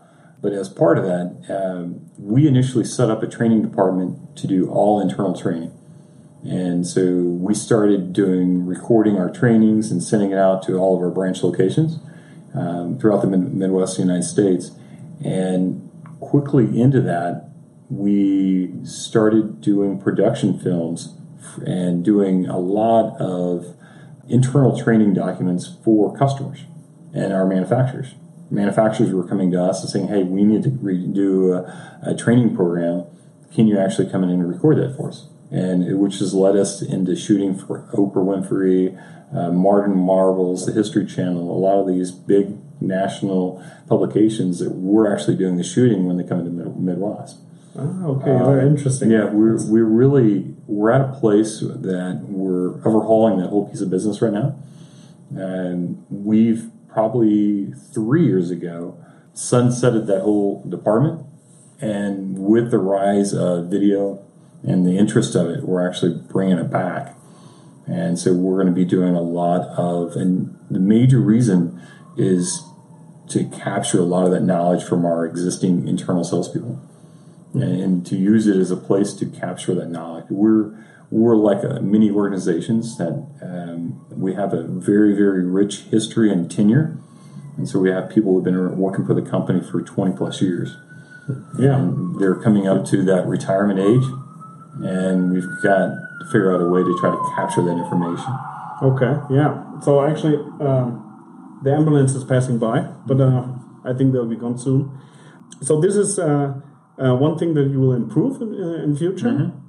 But 0.42 0.54
as 0.54 0.68
part 0.68 0.98
of 0.98 1.06
that, 1.06 1.46
um, 1.50 2.10
we 2.18 2.48
initially 2.48 2.84
set 2.84 3.10
up 3.10 3.24
a 3.24 3.28
training 3.28 3.62
department 3.62 4.36
to 4.38 4.48
do 4.48 4.70
all 4.70 5.00
internal 5.00 5.34
training. 5.34 5.72
And 6.44 6.86
so 6.86 7.02
we 7.14 7.54
started 7.54 8.12
doing 8.12 8.66
recording 8.66 9.18
our 9.18 9.30
trainings 9.30 9.92
and 9.92 10.04
sending 10.04 10.32
it 10.32 10.38
out 10.38 10.64
to 10.64 10.78
all 10.78 10.98
of 10.98 11.02
our 11.02 11.10
branch 11.10 11.44
locations 11.44 12.00
um, 12.54 13.00
throughout 13.00 13.22
the 13.22 13.28
mid- 13.28 13.54
Midwest 13.54 13.98
United 13.98 14.24
States. 14.24 14.72
And 15.24 15.90
quickly 16.20 16.82
into 16.82 17.00
that, 17.02 17.50
we 17.90 18.74
started 18.84 19.62
doing 19.62 20.02
production 20.02 20.60
films 20.60 21.16
and 21.66 22.04
doing 22.04 22.48
a 22.48 22.58
lot 22.58 23.20
of 23.20 23.76
internal 24.28 24.78
training 24.78 25.14
documents 25.14 25.78
for 25.84 26.16
customers 26.18 26.66
and 27.14 27.34
our 27.34 27.46
manufacturers. 27.46 28.16
Manufacturers 28.50 29.12
were 29.12 29.28
coming 29.28 29.52
to 29.52 29.62
us 29.62 29.82
and 29.82 29.90
saying, 29.90 30.08
"Hey, 30.08 30.24
we 30.24 30.44
need 30.44 30.64
to 30.64 30.70
re- 30.70 31.08
do 31.08 31.54
a, 31.54 32.00
a 32.04 32.16
training 32.16 32.56
program. 32.56 33.06
Can 33.54 33.68
you 33.68 33.80
actually 33.80 34.10
come 34.10 34.24
in 34.24 34.30
and 34.30 34.48
record 34.48 34.78
that 34.78 34.96
for 34.96 35.10
us?" 35.10 35.28
And 35.52 36.00
which 36.00 36.20
has 36.20 36.34
led 36.34 36.56
us 36.56 36.82
into 36.82 37.16
shooting 37.16 37.56
for 37.56 37.88
Oprah 37.94 38.24
Winfrey, 38.26 38.98
uh, 39.36 39.52
Martin 39.52 39.98
Marvels, 39.98 40.66
the 40.66 40.72
History 40.72 41.06
Channel, 41.06 41.42
a 41.42 41.58
lot 41.58 41.80
of 41.80 41.88
these 41.88 42.12
big 42.12 42.58
national 42.82 43.64
publications 43.88 44.60
that 44.60 44.72
we're 44.72 45.12
actually 45.12 45.38
doing 45.38 45.58
the 45.58 45.64
shooting 45.64 46.06
when 46.06 46.18
they 46.18 46.24
come 46.24 46.40
into 46.40 46.52
Mid- 46.52 46.80
Midwest. 46.80 47.38
Ah, 47.78 48.06
okay. 48.06 48.26
Very 48.26 48.68
interesting. 48.68 49.10
Yeah, 49.10 49.26
we're 49.26 49.58
we're 49.68 49.86
really 49.86 50.53
we're 50.68 50.92
at 50.92 51.02
a 51.02 51.20
place 51.20 51.60
that 51.60 52.26
we're 52.28 52.76
overhauling 52.88 53.40
that 53.40 53.50
whole 53.50 53.70
piece 53.70 53.82
of 53.82 53.90
business 53.90 54.22
right 54.22 54.34
now, 54.34 54.56
and 55.36 56.06
we've 56.10 56.70
probably 56.92 57.74
three 57.94 58.26
years 58.26 58.52
ago 58.52 58.98
sunsetted 59.36 60.08
that 60.08 60.22
whole 60.22 60.64
department, 60.70 61.26
and 61.82 62.38
with 62.40 62.72
the 62.72 62.78
rise 62.78 63.34
of 63.34 63.68
video 63.68 64.24
and 64.64 64.86
the 64.86 64.98
interest 64.98 65.36
of 65.36 65.48
it, 65.48 65.64
we're 65.64 65.86
actually 65.86 66.14
bringing 66.14 66.58
it 66.58 66.72
back, 66.72 67.18
and 67.88 68.18
so 68.18 68.34
we're 68.34 68.56
going 68.56 68.68
to 68.68 68.74
be 68.74 68.86
doing 68.86 69.16
a 69.16 69.22
lot 69.22 69.68
of, 69.78 70.16
and 70.16 70.58
the 70.72 70.80
major 70.80 71.20
reason 71.20 71.82
is 72.16 72.64
to 73.28 73.46
capture 73.46 74.00
a 74.00 74.04
lot 74.04 74.26
of 74.26 74.32
that 74.32 74.42
knowledge 74.42 74.84
from 74.84 75.06
our 75.06 75.26
existing 75.26 75.88
internal 75.88 76.24
salespeople 76.24 76.80
and, 77.54 78.06
to 78.06 78.16
use 78.16 78.48
it 78.48 78.58
as 78.58 78.72
a 78.72 78.78
place 78.78 79.14
to 79.14 79.26
capture 79.26 79.76
that 79.76 79.90
knowledge. 79.90 80.26
We're 80.30 80.78
we're 81.12 81.36
like 81.36 81.64
a 81.64 81.80
mini 81.82 82.10
organizations 82.10 82.98
that 82.98 83.28
um, 83.42 84.04
we 84.10 84.34
have 84.34 84.54
a 84.54 84.64
very 84.64 85.16
very 85.16 85.46
rich 85.46 85.82
history 85.92 86.32
and 86.32 86.50
tenure, 86.50 86.98
and 87.58 87.68
so 87.68 87.80
we 87.80 87.90
have 87.92 88.10
people 88.10 88.34
who've 88.34 88.44
been 88.44 88.78
working 88.78 89.06
for 89.06 89.14
the 89.14 89.22
company 89.22 89.62
for 89.62 89.82
twenty 89.82 90.16
plus 90.16 90.42
years. 90.42 90.78
Yeah, 91.58 91.78
And 91.78 92.20
they're 92.20 92.36
coming 92.36 92.68
up 92.68 92.86
to 92.88 93.02
that 93.06 93.26
retirement 93.28 93.80
age, 93.80 94.04
and 94.84 95.32
we've 95.32 95.48
got 95.62 95.78
to 95.78 96.26
figure 96.26 96.54
out 96.54 96.62
a 96.62 96.68
way 96.68 96.84
to 96.84 96.98
try 97.00 97.12
to 97.12 97.32
capture 97.36 97.62
that 97.62 97.78
information. 97.78 98.28
Okay, 98.82 99.34
yeah. 99.34 99.80
So 99.80 100.04
actually, 100.04 100.36
um, 100.60 101.62
the 101.64 101.72
ambulance 101.74 102.14
is 102.14 102.26
passing 102.26 102.60
by, 102.60 102.82
but 103.06 103.22
uh, 103.22 103.48
I 103.86 103.94
think 103.94 104.12
they'll 104.12 104.26
be 104.26 104.36
gone 104.36 104.58
soon. 104.58 104.92
So 105.62 105.80
this 105.80 105.96
is 105.96 106.20
uh, 106.20 106.60
uh, 107.02 107.16
one 107.16 107.38
thing 107.38 107.54
that 107.54 107.70
you 107.70 107.80
will 107.80 107.94
improve 107.94 108.42
in, 108.42 108.54
uh, 108.54 108.84
in 108.84 108.96
future. 108.96 109.30
Mm-hmm. 109.30 109.60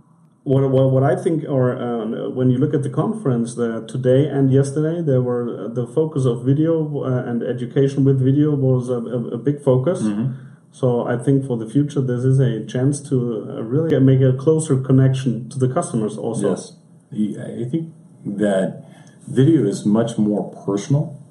What, 0.45 0.71
what, 0.71 0.91
what 0.91 1.03
I 1.03 1.17
think, 1.17 1.45
or 1.49 1.75
uh, 1.75 2.29
when 2.29 2.51
you 2.51 2.59
look 2.59 2.75
at 2.75 2.83
the 2.83 2.91
conference 2.91 3.55
today 3.55 4.27
and 4.27 4.53
yesterday, 4.53 5.01
there 5.01 5.23
were 5.23 5.65
uh, 5.65 5.69
the 5.69 5.87
focus 5.87 6.27
of 6.27 6.45
video 6.45 7.03
uh, 7.03 7.25
and 7.25 7.43
education 7.43 8.05
with 8.05 8.21
video 8.21 8.55
was 8.55 8.91
a, 8.91 8.99
a, 8.99 9.29
a 9.29 9.39
big 9.39 9.63
focus. 9.63 10.03
Mm-hmm. 10.03 10.35
So 10.71 11.07
I 11.07 11.17
think 11.17 11.47
for 11.47 11.57
the 11.57 11.71
future, 11.71 12.01
this 12.01 12.25
is 12.25 12.41
a 12.41 12.67
chance 12.67 13.01
to 13.09 13.47
uh, 13.49 13.63
really 13.63 13.99
make 14.01 14.21
a 14.21 14.37
closer 14.37 14.77
connection 14.81 15.49
to 15.51 15.59
the 15.59 15.73
customers. 15.73 16.19
Also, 16.19 16.51
Yes, 16.51 16.77
I 17.13 17.65
think 17.71 17.95
that 18.27 18.85
video 19.27 19.65
is 19.67 19.87
much 19.87 20.19
more 20.19 20.53
personal 20.67 21.23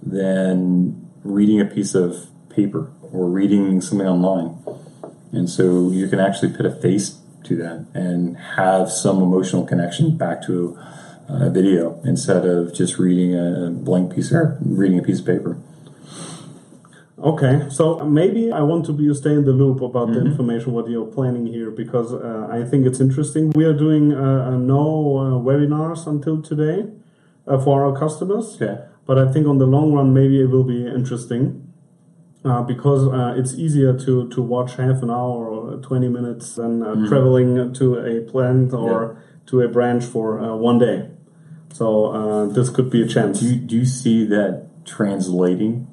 than 0.00 1.10
reading 1.24 1.60
a 1.60 1.64
piece 1.64 1.94
of 1.94 2.28
paper 2.50 2.92
or 3.12 3.28
reading 3.28 3.80
something 3.80 4.06
online, 4.06 4.56
and 5.36 5.48
so 5.48 5.90
you 5.90 6.08
can 6.08 6.20
actually 6.20 6.52
put 6.52 6.66
a 6.66 6.70
face 6.70 7.18
to 7.44 7.56
that 7.56 7.86
and 7.94 8.36
have 8.56 8.90
some 8.90 9.22
emotional 9.22 9.64
connection 9.66 10.16
back 10.16 10.42
to 10.46 10.78
a 11.28 11.50
video 11.50 12.00
instead 12.04 12.44
of 12.46 12.74
just 12.74 12.98
reading 12.98 13.34
a 13.34 13.70
blank 13.70 14.14
piece 14.14 14.32
or 14.32 14.58
reading 14.60 14.98
a 14.98 15.02
piece 15.02 15.20
of 15.20 15.26
paper. 15.26 15.56
Okay, 17.18 17.66
so 17.70 18.00
maybe 18.04 18.50
I 18.52 18.60
want 18.62 18.84
to 18.86 18.92
be 18.92 19.12
stay 19.14 19.32
in 19.32 19.44
the 19.44 19.52
loop 19.52 19.80
about 19.80 20.08
Mm-hmm. 20.08 20.24
the 20.24 20.30
information 20.30 20.72
what 20.72 20.88
you're 20.90 21.06
planning 21.06 21.46
here 21.46 21.70
because 21.70 22.12
uh, 22.12 22.48
I 22.50 22.64
think 22.68 22.86
it's 22.86 23.00
interesting. 23.00 23.50
We 23.54 23.64
are 23.64 23.72
doing 23.72 24.12
uh, 24.12 24.48
uh, 24.48 24.50
no 24.58 25.16
uh, 25.18 25.22
webinars 25.48 26.06
until 26.06 26.42
today 26.42 26.86
uh, 27.46 27.58
for 27.64 27.84
our 27.84 27.96
customers, 27.98 28.56
Okay. 28.60 28.78
but 29.06 29.16
I 29.18 29.32
think 29.32 29.46
on 29.46 29.58
the 29.58 29.66
long 29.66 29.92
run 29.92 30.12
maybe 30.12 30.40
it 30.42 30.50
will 30.50 30.64
be 30.64 30.86
interesting 30.86 31.63
uh, 32.44 32.62
because 32.62 33.08
uh, 33.08 33.34
it's 33.38 33.54
easier 33.54 33.96
to 33.98 34.28
to 34.28 34.42
watch 34.42 34.76
half 34.76 35.02
an 35.02 35.10
hour 35.10 35.48
or 35.48 35.76
twenty 35.78 36.08
minutes 36.08 36.54
than 36.56 36.82
uh, 36.82 36.86
Mm-hmm. 36.94 37.08
traveling 37.08 37.72
to 37.74 37.96
a 37.98 38.20
plant 38.30 38.72
or 38.72 39.22
to 39.46 39.60
a 39.62 39.68
branch 39.68 40.04
for 40.04 40.40
uh, 40.40 40.54
one 40.56 40.78
day. 40.78 41.08
So 41.72 41.86
uh, 42.06 42.46
this 42.46 42.70
could 42.70 42.88
be 42.90 43.02
a 43.02 43.06
chance. 43.08 43.40
Do 43.40 43.46
you, 43.46 43.56
do 43.56 43.76
you 43.76 43.84
see 43.86 44.24
that 44.26 44.68
translating 44.84 45.88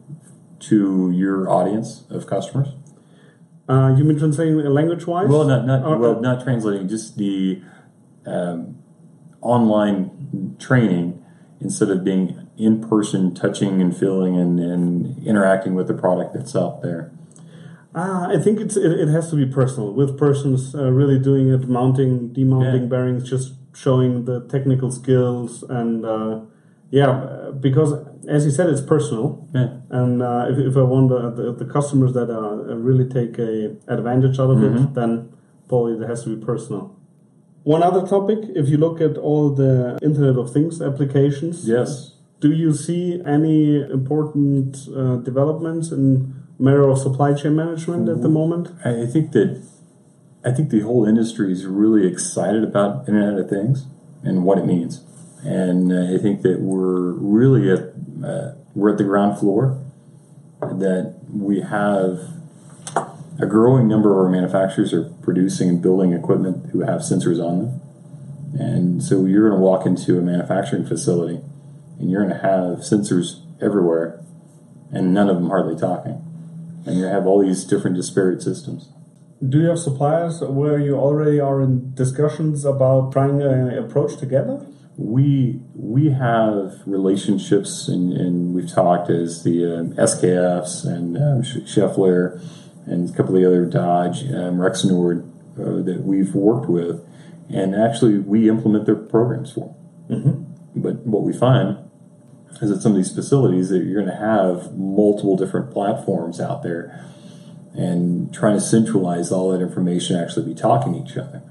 to 0.70 1.12
your 1.12 1.50
audience 1.50 2.04
of 2.10 2.28
customers? 2.28 2.70
Uh, 3.68 3.96
you 3.98 4.04
mean 4.04 4.20
translating 4.20 4.58
language 4.58 5.08
wise? 5.08 5.28
Well, 5.30 5.46
not 5.46 5.66
not 5.66 5.84
Or- 5.86 5.98
well, 5.98 6.20
not 6.22 6.44
translating, 6.44 6.88
just 6.88 7.18
the 7.18 7.62
um, 8.26 8.78
online 9.42 10.56
training 10.60 11.24
instead 11.60 11.90
of 11.90 12.04
being 12.04 12.48
in 12.66 12.82
person, 12.88 13.34
touching 13.34 13.82
and 13.82 13.96
feeling 13.96 14.38
and, 14.38 14.60
and 14.60 15.24
interacting 15.26 15.74
with 15.76 15.88
the 15.88 15.94
product 15.94 16.34
that's 16.34 16.56
out 16.56 16.82
there. 16.82 17.12
Uh, 17.94 18.28
I 18.30 18.38
think 18.42 18.60
it's 18.60 18.78
it, 18.78 18.92
it 19.04 19.10
has 19.10 19.30
to 19.32 19.36
be 19.36 19.46
personal 19.46 19.94
with 19.94 20.18
persons 20.18 20.74
uh, 20.74 20.90
really 20.92 21.20
doing 21.20 21.50
it, 21.50 21.68
mounting, 21.68 22.32
demounting 22.34 22.84
Yeah. 22.84 22.88
bearings, 22.88 23.30
just 23.30 23.54
showing 23.74 24.26
the 24.26 24.42
technical 24.48 24.92
skills 24.92 25.64
and 25.64 26.06
uh, 26.06 26.40
yeah, 26.90 27.52
because 27.60 27.94
as 28.28 28.46
you 28.46 28.52
said, 28.52 28.70
it's 28.70 28.82
personal. 28.82 29.48
Yeah. 29.54 29.78
And 29.90 30.22
uh, 30.22 30.46
if, 30.50 30.58
if 30.58 30.78
I 30.78 30.82
want 30.84 31.10
the, 31.10 31.32
the, 31.32 31.66
the 31.66 31.66
customers 31.66 32.14
that 32.14 32.30
uh, 32.30 32.76
really 32.76 33.08
take 33.10 33.38
a 33.40 33.76
advantage 33.88 34.40
out 34.40 34.52
of 34.52 34.58
Mm-hmm. 34.58 34.78
it, 34.78 34.94
then 34.94 35.30
probably 35.68 35.94
it 36.04 36.08
has 36.08 36.24
to 36.26 36.36
be 36.36 36.46
personal. 36.46 36.96
One 37.64 37.84
other 37.84 38.06
topic, 38.08 38.40
if 38.56 38.70
you 38.70 38.78
look 38.78 39.00
at 39.02 39.18
all 39.18 39.50
the 39.54 39.98
Internet 40.02 40.36
of 40.38 40.52
Things 40.52 40.82
applications, 40.82 41.68
Yes. 41.68 42.16
Do 42.42 42.52
you 42.52 42.74
see 42.74 43.22
any 43.26 43.80
important 43.80 44.76
uh, 44.96 45.18
developments 45.18 45.92
in 45.92 46.34
matter 46.60 46.88
of 46.90 46.98
supply 46.98 47.34
chain 47.34 47.56
management 47.56 48.10
at 48.10 48.22
the 48.22 48.30
moment? 48.30 48.70
I 48.84 49.04
I 49.04 49.06
think 49.06 49.32
that 49.32 49.64
I 50.44 50.52
think 50.52 50.72
the 50.72 50.82
whole 50.82 51.06
industry 51.06 51.52
is 51.52 51.66
really 51.66 52.06
excited 52.08 52.64
about 52.64 53.08
Internet 53.08 53.40
of 53.40 53.50
Things 53.50 53.86
and 54.24 54.44
what 54.44 54.58
it 54.58 54.66
means, 54.66 55.04
and 55.44 55.94
uh, 55.94 56.16
I 56.16 56.18
think 56.18 56.42
that 56.42 56.60
we're 56.60 57.12
really 57.14 57.72
at 57.72 57.94
uh, 58.26 58.56
we're 58.76 58.92
at 58.92 58.98
the 58.98 59.04
ground 59.04 59.40
floor. 59.40 59.80
That 60.62 61.16
we 61.32 61.62
have 61.62 62.20
a 63.40 63.48
growing 63.48 63.88
number 63.88 64.12
of 64.12 64.18
our 64.26 64.30
manufacturers 64.30 64.94
are 64.94 65.06
producing 65.24 65.70
and 65.70 65.82
building 65.82 66.14
equipment 66.14 66.70
who 66.72 66.82
have 66.82 67.02
sensors 67.02 67.44
on 67.44 67.60
them, 67.60 67.82
and 68.60 69.04
so 69.04 69.26
you're 69.26 69.50
going 69.50 69.60
to 69.60 69.64
walk 69.64 69.86
into 69.86 70.20
a 70.20 70.22
manufacturing 70.22 70.86
facility, 70.86 71.40
and 72.02 72.10
you're 72.10 72.26
going 72.26 72.36
to 72.36 72.42
have 72.42 72.80
sensors 72.80 73.42
everywhere, 73.62 74.20
and 74.92 75.14
none 75.14 75.30
of 75.30 75.36
them 75.36 75.50
hardly 75.50 75.80
talking, 75.80 76.26
and 76.86 76.98
you 76.98 77.06
have 77.06 77.28
all 77.28 77.46
these 77.46 77.64
different 77.64 77.96
disparate 77.96 78.42
systems. 78.42 78.90
Do 79.48 79.60
you 79.60 79.70
have 79.70 79.80
suppliers 79.80 80.42
where 80.42 80.80
you 80.80 80.96
already 80.96 81.40
are 81.40 81.62
in 81.62 81.94
discussions 81.94 82.66
about 82.66 83.12
trying 83.12 83.42
an 83.42 83.78
approach 83.78 84.18
together? 84.18 84.66
We 84.98 85.62
we 85.76 86.10
have 86.10 86.82
relationships, 86.86 87.88
and, 87.88 88.14
and 88.14 88.54
we've 88.54 88.70
talked 88.70 89.10
as 89.10 89.44
the 89.44 89.80
um, 89.80 89.94
SKFs 89.94 90.86
and 90.86 91.18
um, 91.18 91.44
Sch- 91.44 91.66
Schaeffler 91.66 92.42
and 92.86 93.10
a 93.10 93.14
couple 93.14 93.36
of 93.36 93.42
the 93.42 93.48
other 93.48 93.66
Dodge, 93.66 94.24
um, 94.24 94.58
Rexnord 94.58 95.28
uh, 95.54 95.84
that 95.84 96.02
we've 96.04 96.34
worked 96.34 96.68
with, 96.68 97.04
and 97.50 97.76
actually 97.76 98.18
we 98.18 98.50
implement 98.50 98.86
their 98.86 98.96
programs 98.96 99.54
for. 99.54 99.76
Mm-hmm. 100.10 100.82
But 100.82 101.06
what 101.06 101.24
we 101.24 101.34
find 101.34 101.78
is 102.62 102.70
that 102.70 102.82
some 102.82 102.94
of 102.94 102.98
these 102.98 103.14
facilities 103.14 103.70
that 103.70 103.84
you're 103.84 104.04
going 104.04 104.14
to 104.14 104.24
have 104.24 104.76
multiple 104.78 105.36
different 105.36 105.72
platforms 105.72 106.40
out 106.40 106.64
there, 106.64 107.06
and 107.74 108.34
trying 108.34 108.56
to 108.56 108.62
centralize 108.62 109.32
all 109.32 109.52
that 109.52 109.62
information, 109.62 110.18
actually 110.18 110.46
be 110.46 110.56
talking 110.56 110.94
to 110.94 111.00
each 111.00 111.18
other. 111.18 111.42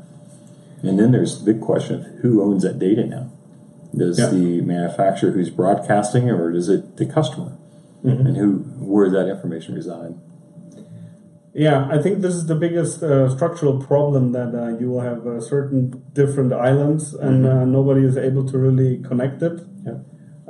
And 0.83 0.99
then 0.99 1.13
there's 1.13 1.43
the 1.43 1.53
big 1.53 1.63
question 1.63 1.97
of 1.97 2.07
who 2.21 2.43
owns 2.43 2.63
that 2.63 2.79
data 2.79 3.07
now. 3.07 3.31
Does 3.97 4.19
Yeah. 4.19 4.29
the 4.31 4.61
manufacturer 4.61 5.31
who's 5.33 5.51
broadcasting 5.51 6.31
or 6.31 6.53
does 6.53 6.69
it 6.69 6.97
the 6.97 7.07
customer? 7.07 7.53
Mm-hmm. 8.05 8.27
And 8.27 8.37
who 8.37 8.53
where 8.79 9.07
does 9.07 9.15
that 9.15 9.29
information 9.29 9.75
reside? 9.75 10.15
Yeah, 11.53 11.89
I 11.91 12.01
think 12.01 12.21
this 12.21 12.35
is 12.35 12.47
the 12.47 12.55
biggest 12.55 13.03
uh, 13.03 13.29
structural 13.29 13.83
problem 13.83 14.33
that 14.33 14.55
uh, 14.55 14.79
you 14.79 14.89
will 14.91 15.01
have 15.01 15.27
uh, 15.27 15.41
certain 15.41 16.03
different 16.13 16.53
islands 16.53 17.13
and 17.13 17.45
uh, 17.45 17.65
nobody 17.65 18.05
is 18.05 18.17
able 18.17 18.47
to 18.47 18.57
really 18.57 18.99
connect 19.03 19.43
it. 19.43 19.61
Yeah. 19.85 19.99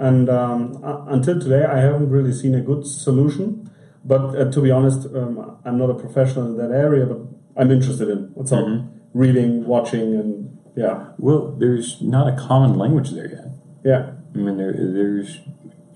And 0.01 0.31
um, 0.31 0.83
uh, 0.83 1.05
until 1.09 1.39
today, 1.39 1.63
I 1.65 1.79
haven't 1.81 2.09
really 2.09 2.33
seen 2.33 2.55
a 2.55 2.63
good 2.63 2.87
solution. 2.87 3.71
But 4.03 4.35
uh, 4.35 4.51
to 4.51 4.63
be 4.63 4.71
honest, 4.71 5.07
um, 5.15 5.59
I'm 5.67 5.77
not 5.77 5.91
a 5.91 5.95
professional 5.95 6.47
in 6.47 6.57
that 6.57 6.75
area, 6.75 7.05
but 7.05 7.19
I'm 7.61 7.71
interested 7.71 8.09
in 8.09 8.31
what's 8.33 8.51
up, 8.51 8.67
reading, 9.13 9.67
watching, 9.67 10.15
and 10.15 10.59
yeah, 10.75 11.09
Well, 11.19 11.55
there's 11.59 12.01
not 12.01 12.27
a 12.33 12.35
common 12.35 12.79
language 12.79 13.11
there 13.11 13.29
yet. 13.29 13.45
yeah, 13.85 14.13
I 14.35 14.39
mean, 14.39 14.57
there, 14.57 14.73
there's 14.73 15.41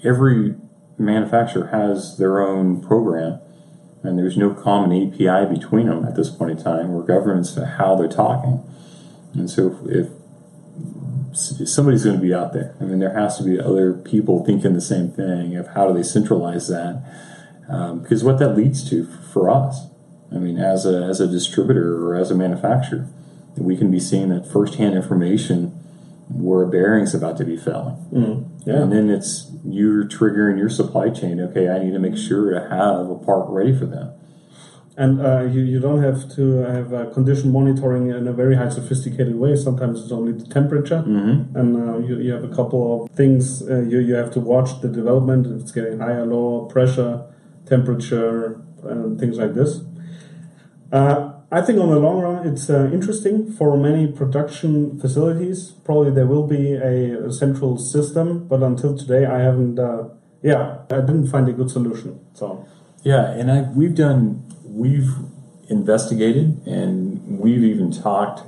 every 0.04 0.54
manufacturer 0.98 1.68
has 1.68 2.18
their 2.18 2.42
own 2.42 2.82
program, 2.82 3.40
and 4.02 4.18
there's 4.18 4.36
no 4.36 4.52
common 4.52 4.90
API 4.92 5.46
between 5.46 5.86
them 5.86 6.04
at 6.04 6.14
this 6.14 6.28
point 6.28 6.50
in 6.50 6.62
time 6.62 6.90
or 6.90 7.02
governance 7.02 7.54
to 7.54 7.64
how 7.64 7.94
they're 7.96 8.06
talking. 8.08 8.62
And 9.32 9.48
so, 9.48 9.78
if, 9.88 9.96
if 9.96 10.12
somebody's 11.34 12.04
going 12.04 12.16
to 12.16 12.22
be 12.22 12.34
out 12.34 12.52
there, 12.52 12.74
I 12.80 12.84
mean, 12.84 12.98
there 12.98 13.12
has 13.12 13.36
to 13.38 13.44
be 13.44 13.60
other 13.60 13.92
people 13.92 14.44
thinking 14.44 14.72
the 14.72 14.80
same 14.80 15.10
thing 15.10 15.56
of 15.56 15.68
how 15.68 15.88
do 15.88 15.94
they 15.94 16.02
centralize 16.02 16.68
that, 16.68 17.02
um, 17.68 18.00
because 18.00 18.22
what 18.22 18.38
that 18.38 18.56
leads 18.56 18.88
to 18.90 19.06
for 19.32 19.50
us, 19.50 19.86
I 20.32 20.36
mean, 20.36 20.58
as 20.58 20.86
a 20.86 21.04
as 21.04 21.20
a 21.20 21.26
distributor 21.26 22.06
or 22.06 22.14
as 22.14 22.30
a 22.30 22.34
manufacturer, 22.34 23.08
we 23.56 23.76
can 23.76 23.90
be 23.90 24.00
seeing 24.00 24.28
that 24.30 24.50
firsthand 24.50 24.94
information 24.94 25.68
where 26.28 26.62
a 26.62 26.68
bearing's 26.68 27.14
about 27.14 27.36
to 27.38 27.44
be 27.44 27.56
failing. 27.56 27.96
yeah. 28.64 28.82
And 28.82 28.92
then 28.92 29.10
it's 29.10 29.50
you're 29.64 30.04
triggering 30.04 30.58
your 30.58 30.70
supply 30.70 31.10
chain. 31.10 31.40
Okay, 31.40 31.68
I 31.68 31.78
need 31.78 31.92
to 31.92 31.98
make 31.98 32.16
sure 32.16 32.50
to 32.50 32.68
have 32.68 33.10
a 33.10 33.16
part 33.16 33.48
ready 33.48 33.76
for 33.76 33.86
them. 33.86 34.12
And 34.96 35.20
uh, 35.20 35.42
you, 35.42 35.62
you 35.62 35.80
don't 35.80 36.02
have 36.02 36.32
to 36.36 36.58
have 36.58 36.94
uh, 36.94 37.10
condition 37.10 37.50
monitoring 37.50 38.10
in 38.10 38.28
a 38.28 38.32
very 38.32 38.54
high 38.54 38.68
sophisticated 38.68 39.34
way. 39.34 39.56
Sometimes 39.56 40.02
it's 40.02 40.12
only 40.12 40.32
the 40.32 40.46
temperature, 40.46 41.02
Mm-hmm. 41.04 41.56
and 41.58 41.68
uh, 41.76 41.98
you, 41.98 42.20
you 42.20 42.32
have 42.32 42.44
a 42.44 42.54
couple 42.54 42.80
of 43.04 43.10
things 43.10 43.62
uh, 43.62 43.80
you, 43.80 43.98
you 43.98 44.14
have 44.14 44.30
to 44.34 44.40
watch 44.40 44.80
the 44.82 44.88
development. 44.88 45.46
If 45.48 45.62
it's 45.62 45.72
getting 45.72 45.98
higher, 45.98 46.24
lower 46.24 46.66
pressure, 46.66 47.24
temperature, 47.66 48.60
and 48.84 49.18
things 49.18 49.36
like 49.36 49.54
this. 49.54 49.80
Uh, 50.92 51.32
I 51.50 51.60
think 51.62 51.78
on 51.80 51.88
the 51.88 51.98
long 51.98 52.20
run, 52.20 52.46
it's 52.46 52.70
uh, 52.70 52.88
interesting 52.92 53.52
for 53.52 53.76
many 53.76 54.06
production 54.10 54.98
facilities. 55.00 55.72
Probably 55.84 56.10
there 56.12 56.26
will 56.26 56.46
be 56.46 56.74
a, 56.74 57.26
a 57.26 57.32
central 57.32 57.78
system, 57.78 58.46
but 58.46 58.62
until 58.62 58.96
today, 58.96 59.24
I 59.26 59.40
haven't. 59.40 59.78
Uh, 59.78 60.04
yeah, 60.42 60.78
I 60.90 61.00
didn't 61.00 61.28
find 61.28 61.48
a 61.48 61.52
good 61.52 61.70
solution. 61.70 62.20
So 62.34 62.66
yeah, 63.02 63.30
and 63.30 63.50
I 63.50 63.62
we've 63.74 63.94
done 63.94 64.44
we've 64.74 65.14
investigated 65.70 66.66
and 66.66 67.38
we've 67.38 67.62
even 67.64 67.92
talked 67.92 68.42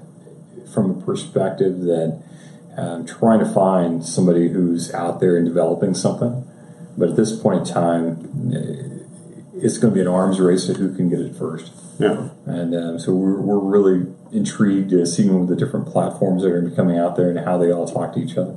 from 0.73 0.91
a 0.91 1.07
perspective 1.07 1.81
that 1.83 2.23
um, 2.77 3.07
trying 3.07 3.39
to 3.39 3.47
find 3.47 4.05
somebody 4.05 4.49
who's 4.49 4.93
out 4.93 5.21
there 5.21 5.37
and 5.37 5.47
developing 5.47 5.95
something. 5.95 6.47
But 6.99 7.11
at 7.11 7.17
this 7.17 7.39
point 7.39 7.69
in 7.69 7.75
time, 7.75 9.07
it's 9.55 9.79
going 9.79 9.93
to 9.93 9.95
be 9.95 10.01
an 10.01 10.09
arms 10.09 10.41
race 10.41 10.67
to 10.67 10.75
who 10.75 10.95
can 10.95 11.09
get 11.09 11.21
it 11.21 11.35
first. 11.37 11.73
Yeah. 11.99 12.31
And 12.45 12.75
um, 12.75 12.99
so 12.99 13.15
we're, 13.15 13.41
we're 13.41 13.59
really 13.59 14.13
intrigued 14.33 14.91
to 14.91 15.07
see 15.07 15.23
the 15.23 15.57
different 15.57 15.87
platforms 15.87 16.43
that 16.43 16.53
are 16.53 16.71
coming 16.71 16.99
out 16.99 17.17
there 17.17 17.31
and 17.31 17.39
how 17.39 17.57
they 17.57 17.71
all 17.71 17.87
talk 17.87 18.15
to 18.15 18.21
each 18.21 18.37
other. 18.37 18.57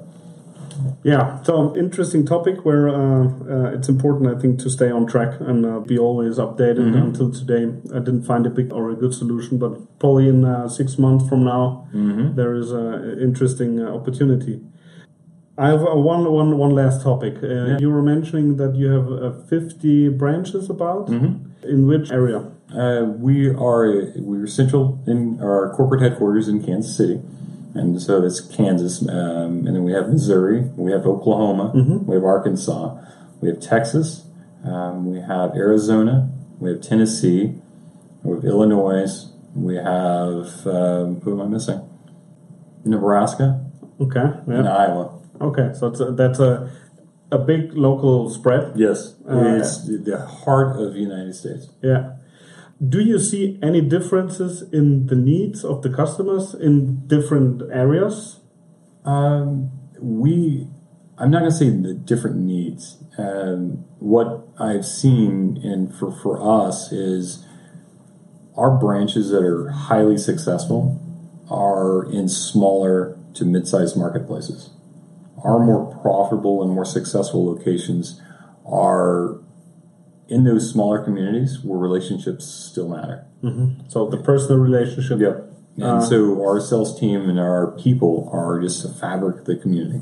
Yeah, 1.03 1.41
so 1.43 1.75
interesting 1.77 2.25
topic 2.25 2.65
where 2.65 2.89
uh, 2.89 3.23
uh, 3.23 3.71
it's 3.71 3.87
important, 3.87 4.35
I 4.35 4.39
think, 4.39 4.59
to 4.59 4.69
stay 4.69 4.91
on 4.91 5.07
track 5.07 5.39
and 5.39 5.65
uh, 5.65 5.79
be 5.79 5.97
always 5.97 6.37
updated. 6.37 6.91
Mm-hmm. 6.91 6.97
Until 6.97 7.31
today, 7.31 7.63
I 7.95 7.99
didn't 7.99 8.23
find 8.23 8.45
a 8.45 8.49
big 8.49 8.73
or 8.73 8.89
a 8.89 8.95
good 8.95 9.13
solution, 9.13 9.57
but 9.57 9.99
probably 9.99 10.27
in 10.27 10.43
uh, 10.43 10.67
six 10.67 10.97
months 10.97 11.27
from 11.29 11.45
now, 11.45 11.87
mm-hmm. 11.93 12.35
there 12.35 12.53
is 12.53 12.71
an 12.71 13.17
interesting 13.21 13.81
uh, 13.81 13.95
opportunity. 13.95 14.61
I 15.57 15.69
have 15.69 15.81
one, 15.81 16.29
one, 16.31 16.57
one 16.57 16.71
last 16.71 17.01
topic. 17.01 17.35
Uh, 17.41 17.47
yeah. 17.47 17.77
You 17.79 17.91
were 17.91 18.01
mentioning 18.01 18.57
that 18.57 18.75
you 18.75 18.87
have 18.87 19.47
50 19.47 20.09
branches 20.09 20.69
about. 20.69 21.07
Mm-hmm. 21.07 21.45
In 21.63 21.87
which 21.87 22.11
area? 22.11 22.51
we 23.19 23.49
are 23.49 24.13
we 24.15 24.37
are 24.37 24.47
central 24.47 25.03
in 25.07 25.41
our 25.41 25.73
corporate 25.75 26.01
headquarters 26.01 26.47
in 26.47 26.63
Kansas 26.63 26.95
City 26.95 27.19
and 27.75 28.01
so 28.01 28.21
that's 28.21 28.41
Kansas, 28.41 29.01
um, 29.07 29.65
and 29.65 29.75
then 29.75 29.83
we 29.83 29.91
have 29.93 30.09
Missouri, 30.09 30.61
we 30.75 30.91
have 30.91 31.05
Oklahoma, 31.05 31.71
mm-hmm. 31.75 32.05
we 32.05 32.15
have 32.15 32.23
Arkansas, 32.23 32.97
we 33.41 33.49
have 33.49 33.59
Texas, 33.59 34.25
um, 34.65 35.11
we 35.11 35.19
have 35.19 35.55
Arizona, 35.55 36.29
we 36.59 36.71
have 36.71 36.81
Tennessee, 36.81 37.55
we 38.23 38.35
have 38.35 38.45
Illinois, 38.45 39.27
we 39.55 39.75
have 39.75 40.65
um, 40.67 41.21
who 41.21 41.39
am 41.39 41.41
I 41.41 41.45
missing? 41.45 41.87
Nebraska, 42.85 43.65
okay, 43.99 44.19
yeah. 44.47 44.53
and 44.53 44.67
Iowa. 44.67 45.19
Okay, 45.41 45.71
so 45.73 45.87
a, 45.87 46.11
that's 46.11 46.39
a 46.39 46.71
a 47.31 47.37
big 47.37 47.73
local 47.73 48.29
spread. 48.29 48.73
Yes, 48.75 49.15
uh, 49.29 49.59
it's 49.59 49.85
the 49.85 50.25
heart 50.25 50.79
of 50.79 50.93
the 50.93 50.99
United 50.99 51.35
States. 51.35 51.69
Yeah. 51.81 52.15
Do 52.87 53.01
you 53.01 53.19
see 53.19 53.59
any 53.61 53.81
differences 53.81 54.61
in 54.71 55.07
the 55.07 55.15
needs 55.15 55.65
of 55.65 55.81
the 55.81 55.89
customers 55.89 56.53
in 56.53 57.05
different 57.07 57.61
areas? 57.73 58.39
Um, 59.03 59.71
we, 59.99 60.67
I'm 61.17 61.29
not 61.29 61.39
going 61.39 61.51
to 61.51 61.57
say 61.57 61.69
the 61.69 61.93
different 61.93 62.37
needs. 62.37 63.03
Um, 63.17 63.83
what 63.99 64.47
I've 64.57 64.85
seen, 64.85 65.59
and 65.61 65.93
for, 65.93 66.09
for 66.09 66.39
us, 66.41 66.93
is 66.93 67.45
our 68.55 68.71
branches 68.77 69.29
that 69.31 69.43
are 69.43 69.69
highly 69.69 70.17
successful 70.17 71.01
are 71.49 72.09
in 72.09 72.29
smaller 72.29 73.17
to 73.33 73.43
mid 73.43 73.67
sized 73.67 73.97
marketplaces. 73.97 74.69
Our 75.43 75.59
more 75.59 75.97
profitable 76.01 76.61
and 76.63 76.71
more 76.71 76.85
successful 76.85 77.45
locations 77.45 78.21
are 78.65 79.39
in 80.29 80.43
those 80.43 80.71
smaller 80.71 81.03
communities 81.03 81.59
where 81.63 81.77
relationships 81.77 82.45
still 82.45 82.87
matter. 82.87 83.25
Mm-hmm. 83.43 83.89
So 83.89 84.07
the 84.07 84.17
personal 84.17 84.59
relationship. 84.59 85.19
Yep. 85.19 85.45
And 85.77 85.83
uh, 85.83 86.01
so 86.01 86.41
our 86.41 86.59
sales 86.59 86.99
team 86.99 87.29
and 87.29 87.39
our 87.39 87.71
people 87.71 88.29
are 88.31 88.61
just 88.61 88.85
a 88.85 88.89
fabric 88.89 89.39
of 89.39 89.45
the 89.45 89.55
community. 89.55 90.01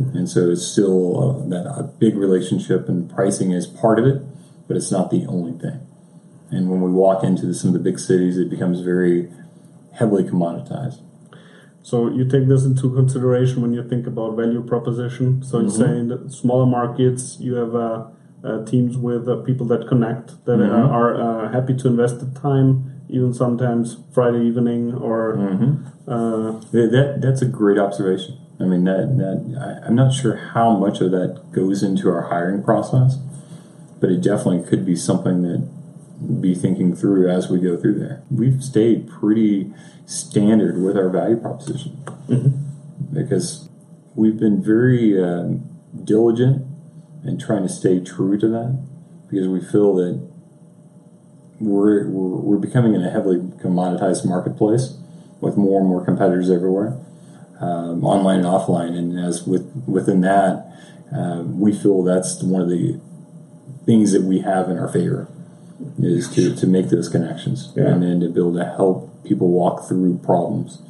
Mm-hmm. 0.00 0.16
And 0.16 0.28
so 0.28 0.50
it's 0.50 0.66
still 0.66 1.42
a, 1.42 1.48
that, 1.48 1.66
a 1.66 1.82
big 1.82 2.16
relationship, 2.16 2.88
and 2.88 3.10
pricing 3.10 3.50
is 3.50 3.66
part 3.66 3.98
of 3.98 4.06
it, 4.06 4.22
but 4.66 4.76
it's 4.76 4.92
not 4.92 5.10
the 5.10 5.26
only 5.26 5.58
thing. 5.58 5.80
And 6.50 6.70
when 6.70 6.80
we 6.80 6.90
walk 6.90 7.24
into 7.24 7.46
the, 7.46 7.54
some 7.54 7.68
of 7.68 7.74
the 7.74 7.80
big 7.80 7.98
cities, 7.98 8.38
it 8.38 8.48
becomes 8.48 8.80
very 8.80 9.28
heavily 9.94 10.22
commoditized. 10.22 11.02
So 11.82 12.08
you 12.08 12.28
take 12.28 12.48
this 12.48 12.64
into 12.64 12.94
consideration 12.94 13.60
when 13.60 13.72
you 13.72 13.86
think 13.86 14.06
about 14.06 14.36
value 14.36 14.62
proposition. 14.62 15.42
So 15.42 15.58
mm-hmm. 15.58 15.68
you're 15.68 15.88
saying 15.88 16.08
that 16.08 16.32
smaller 16.32 16.66
markets, 16.66 17.38
you 17.40 17.54
have 17.54 17.74
a 17.74 18.12
uh, 18.44 18.64
teams 18.64 18.96
with 18.96 19.28
uh, 19.28 19.36
people 19.42 19.66
that 19.66 19.88
connect, 19.88 20.44
that 20.44 20.58
mm-hmm. 20.58 20.92
are 20.92 21.20
uh, 21.20 21.52
happy 21.52 21.74
to 21.76 21.88
invest 21.88 22.20
the 22.20 22.40
time, 22.40 23.02
even 23.08 23.34
sometimes 23.34 23.98
Friday 24.12 24.44
evening 24.46 24.94
or. 24.94 25.36
Mm-hmm. 25.36 25.84
that 26.72 27.18
that's 27.20 27.42
a 27.42 27.46
great 27.46 27.78
observation. 27.78 28.38
I 28.60 28.64
mean, 28.64 28.84
that, 28.84 29.16
that 29.18 29.82
I, 29.82 29.86
I'm 29.86 29.94
not 29.94 30.12
sure 30.12 30.36
how 30.36 30.76
much 30.76 31.00
of 31.00 31.12
that 31.12 31.52
goes 31.52 31.82
into 31.82 32.10
our 32.10 32.22
hiring 32.28 32.62
process, 32.62 33.16
but 34.00 34.10
it 34.10 34.20
definitely 34.20 34.68
could 34.68 34.84
be 34.84 34.96
something 34.96 35.42
that 35.42 35.68
be 36.40 36.54
thinking 36.54 36.94
through 36.94 37.30
as 37.30 37.48
we 37.48 37.60
go 37.60 37.76
through 37.76 37.98
there. 37.98 38.22
We've 38.30 38.62
stayed 38.62 39.08
pretty 39.08 39.72
standard 40.06 40.82
with 40.82 40.96
our 40.96 41.08
value 41.08 41.36
proposition 41.36 41.96
mm-hmm. 42.26 43.14
because 43.14 43.68
we've 44.14 44.38
been 44.38 44.62
very 44.62 45.22
um, 45.22 45.68
diligent 46.04 46.66
and 47.24 47.40
trying 47.40 47.62
to 47.62 47.68
stay 47.68 48.00
true 48.00 48.38
to 48.38 48.48
that 48.48 48.84
because 49.28 49.48
we 49.48 49.60
feel 49.60 49.94
that 49.96 50.28
we're, 51.60 52.08
we're, 52.08 52.36
we're 52.40 52.58
becoming 52.58 52.94
in 52.94 53.02
a 53.02 53.10
heavily 53.10 53.38
commoditized 53.38 54.24
marketplace 54.24 54.96
with 55.40 55.56
more 55.56 55.80
and 55.80 55.88
more 55.88 56.04
competitors 56.04 56.50
everywhere, 56.50 56.98
um, 57.60 58.04
online 58.04 58.38
and 58.38 58.46
offline. 58.46 58.96
And 58.96 59.18
as 59.18 59.46
with 59.46 59.84
within 59.86 60.20
that, 60.22 60.66
uh, 61.14 61.42
we 61.44 61.72
feel 61.72 62.02
that's 62.02 62.42
one 62.42 62.62
of 62.62 62.68
the 62.68 63.00
things 63.84 64.12
that 64.12 64.22
we 64.22 64.40
have 64.40 64.68
in 64.68 64.78
our 64.78 64.88
favor 64.88 65.28
is 65.98 66.28
to, 66.34 66.54
to 66.54 66.66
make 66.66 66.90
those 66.90 67.08
connections 67.08 67.72
yeah. 67.76 67.84
and 67.84 68.02
then 68.02 68.20
to 68.20 68.28
be 68.28 68.40
able 68.40 68.54
to 68.54 68.64
help 68.64 69.24
people 69.24 69.48
walk 69.48 69.88
through 69.88 70.18
problems. 70.18 70.82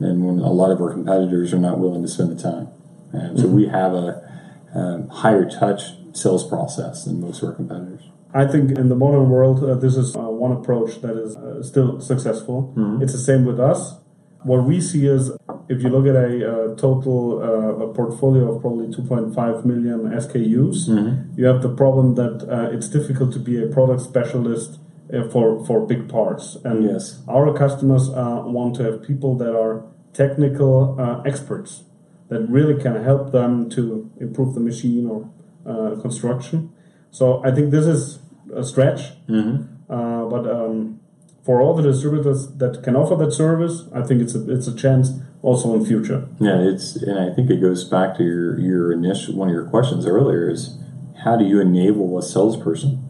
And 0.00 0.24
when 0.26 0.38
a 0.38 0.52
lot 0.52 0.70
of 0.70 0.80
our 0.80 0.92
competitors 0.92 1.52
are 1.52 1.58
not 1.58 1.78
willing 1.78 2.02
to 2.02 2.08
spend 2.08 2.36
the 2.36 2.42
time. 2.42 2.68
And 3.12 3.38
so 3.38 3.46
mm-hmm. 3.46 3.56
we 3.56 3.66
have 3.68 3.94
a 3.94 4.29
um, 4.74 5.08
higher 5.08 5.48
touch 5.48 5.82
sales 6.12 6.46
process 6.46 7.04
than 7.04 7.20
most 7.20 7.42
of 7.42 7.50
our 7.50 7.54
competitors. 7.54 8.02
I 8.32 8.46
think 8.46 8.78
in 8.78 8.88
the 8.88 8.94
modern 8.94 9.28
world, 9.28 9.62
uh, 9.64 9.74
this 9.74 9.96
is 9.96 10.14
uh, 10.14 10.20
one 10.20 10.52
approach 10.52 11.00
that 11.02 11.16
is 11.16 11.36
uh, 11.36 11.62
still 11.62 12.00
successful. 12.00 12.72
Mm-hmm. 12.76 13.02
It's 13.02 13.12
the 13.12 13.18
same 13.18 13.44
with 13.44 13.58
us. 13.58 13.96
What 14.42 14.64
we 14.64 14.80
see 14.80 15.06
is 15.06 15.32
if 15.68 15.82
you 15.82 15.88
look 15.88 16.06
at 16.06 16.14
a, 16.14 16.72
a 16.72 16.76
total 16.76 17.42
uh, 17.42 17.84
a 17.84 17.92
portfolio 17.92 18.54
of 18.54 18.62
probably 18.62 18.86
2.5 18.86 19.64
million 19.64 20.00
SKUs, 20.10 20.88
mm-hmm. 20.88 21.38
you 21.38 21.44
have 21.46 21.60
the 21.60 21.74
problem 21.74 22.14
that 22.14 22.48
uh, 22.48 22.70
it's 22.74 22.88
difficult 22.88 23.32
to 23.32 23.38
be 23.38 23.62
a 23.62 23.66
product 23.66 24.00
specialist 24.00 24.78
uh, 25.12 25.28
for, 25.28 25.64
for 25.66 25.84
big 25.84 26.08
parts. 26.08 26.56
And 26.64 26.84
yes. 26.84 27.22
our 27.28 27.52
customers 27.56 28.08
want 28.08 28.76
to 28.76 28.84
have 28.84 29.02
people 29.02 29.36
that 29.38 29.54
are 29.54 29.84
technical 30.12 31.22
experts 31.26 31.84
that 32.30 32.48
really 32.48 32.80
can 32.80 33.02
help 33.04 33.32
them 33.32 33.68
to 33.70 34.10
improve 34.18 34.54
the 34.54 34.60
machine 34.60 35.06
or 35.06 35.30
uh, 35.66 36.00
construction. 36.00 36.72
So 37.10 37.44
I 37.44 37.50
think 37.50 37.70
this 37.70 37.86
is 37.86 38.20
a 38.54 38.64
stretch, 38.64 39.00
mm-hmm. 39.26 39.92
uh, 39.92 40.24
but 40.26 40.50
um, 40.50 41.00
for 41.44 41.60
all 41.60 41.74
the 41.74 41.82
distributors 41.82 42.48
that 42.58 42.82
can 42.82 42.96
offer 42.96 43.16
that 43.16 43.32
service, 43.32 43.84
I 43.92 44.02
think 44.02 44.22
it's 44.22 44.34
a 44.34 44.50
it's 44.50 44.68
a 44.68 44.74
chance 44.74 45.10
also 45.42 45.74
in 45.74 45.84
future. 45.84 46.28
Yeah, 46.38 46.58
it's 46.60 46.96
and 46.96 47.18
I 47.18 47.34
think 47.34 47.50
it 47.50 47.60
goes 47.60 47.84
back 47.84 48.16
to 48.18 48.24
your 48.24 48.58
your 48.58 48.92
initial 48.92 49.34
one 49.34 49.48
of 49.48 49.54
your 49.54 49.68
questions 49.68 50.06
earlier 50.06 50.48
is 50.48 50.78
how 51.24 51.36
do 51.36 51.44
you 51.44 51.60
enable 51.60 52.16
a 52.18 52.22
salesperson 52.22 53.06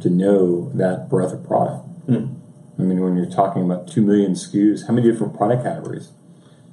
to 0.00 0.10
know 0.10 0.70
that 0.74 1.08
breadth 1.08 1.32
of 1.32 1.46
product? 1.46 1.86
Mm. 2.08 2.34
I 2.78 2.82
mean, 2.82 3.00
when 3.00 3.16
you're 3.16 3.30
talking 3.30 3.62
about 3.64 3.86
two 3.88 4.02
million 4.02 4.32
SKUs, 4.32 4.86
how 4.88 4.92
many 4.92 5.10
different 5.10 5.36
product 5.36 5.62
categories? 5.62 6.10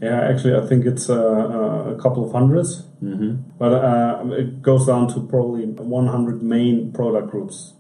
Yeah, 0.01 0.19
actually, 0.19 0.55
I 0.55 0.65
think 0.65 0.87
it's 0.87 1.11
uh, 1.11 1.13
uh, 1.13 1.93
a 1.93 2.01
couple 2.01 2.25
of 2.25 2.31
100s 2.33 2.85
mm-hmm. 3.03 3.35
but 3.59 3.71
uh, 3.71 4.23
it 4.31 4.61
goes 4.63 4.87
down 4.87 5.07
to 5.13 5.21
probably 5.27 5.65
100 5.65 6.41
main 6.41 6.91
product 6.91 7.29
groups. 7.29 7.73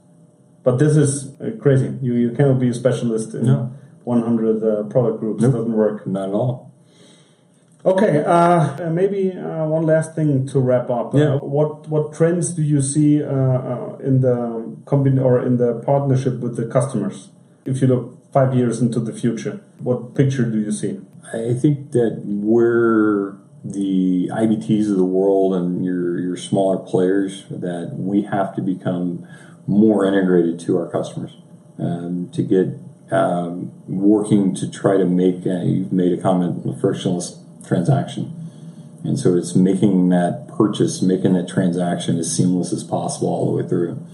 But 0.63 0.77
this 0.77 0.95
is 0.95 1.33
uh, 1.41 1.57
crazy. 1.59 1.97
You 1.99 2.13
you 2.13 2.31
cannot 2.31 2.59
be 2.59 2.69
a 2.69 2.73
specialist 2.75 3.33
in 3.33 3.45
no. 3.47 3.73
100 4.03 4.63
uh, 4.63 4.83
product 4.83 5.19
groups. 5.19 5.41
Nope. 5.41 5.49
It 5.49 5.57
doesn't 5.57 5.73
work. 5.73 6.05
Not 6.05 6.29
at 6.29 6.35
all. 6.35 6.71
Okay, 7.83 8.23
uh, 8.23 8.91
maybe 8.91 9.31
one 9.31 9.87
last 9.87 10.13
thing 10.13 10.45
to 10.49 10.59
wrap 10.59 10.91
up. 10.91 11.15
Yeah. 11.15 11.37
what 11.37 11.89
what 11.89 12.13
trends 12.13 12.53
do 12.53 12.61
you 12.61 12.79
see 12.79 13.15
in 13.17 14.21
the 14.21 14.37
combin 14.85 15.17
or 15.17 15.43
in 15.43 15.57
the 15.57 15.81
partnership 15.83 16.39
with 16.39 16.55
the 16.55 16.67
customers? 16.67 17.29
If 17.65 17.81
you 17.81 17.87
look 17.87 18.31
five 18.31 18.53
years 18.53 18.79
into 18.79 18.99
the 18.99 19.13
future, 19.13 19.61
what 19.79 20.13
picture 20.13 20.45
do 20.45 20.59
you 20.59 20.71
see? 20.71 20.99
I 21.33 21.53
think 21.53 21.91
that 21.91 22.21
we're 22.25 23.35
the 23.63 24.29
IBTs 24.33 24.89
of 24.89 24.97
the 24.97 25.05
world 25.05 25.53
and 25.53 25.85
your 25.85 26.19
your 26.19 26.35
smaller 26.35 26.77
players 26.77 27.45
that 27.49 27.93
we 27.95 28.23
have 28.23 28.55
to 28.55 28.61
become 28.61 29.27
more 29.67 30.05
integrated 30.05 30.59
to 30.59 30.77
our 30.77 30.89
customers, 30.89 31.37
um, 31.77 32.29
to 32.33 32.41
get 32.41 32.67
um, 33.11 33.71
working 33.87 34.55
to 34.55 34.69
try 34.69 34.97
to 34.97 35.05
make. 35.05 35.45
You've 35.45 35.93
made 35.93 36.17
a 36.17 36.21
comment, 36.21 36.65
a 36.65 36.79
frictionless 36.79 37.39
transaction, 37.67 38.33
and 39.03 39.19
so 39.19 39.35
it's 39.37 39.55
making 39.55 40.09
that 40.09 40.47
purchase, 40.47 41.01
making 41.01 41.33
that 41.33 41.47
transaction 41.47 42.17
as 42.17 42.35
seamless 42.35 42.73
as 42.73 42.83
possible 42.83 43.29
all 43.29 43.45
the 43.51 43.63
way 43.63 43.69
through. 43.69 44.05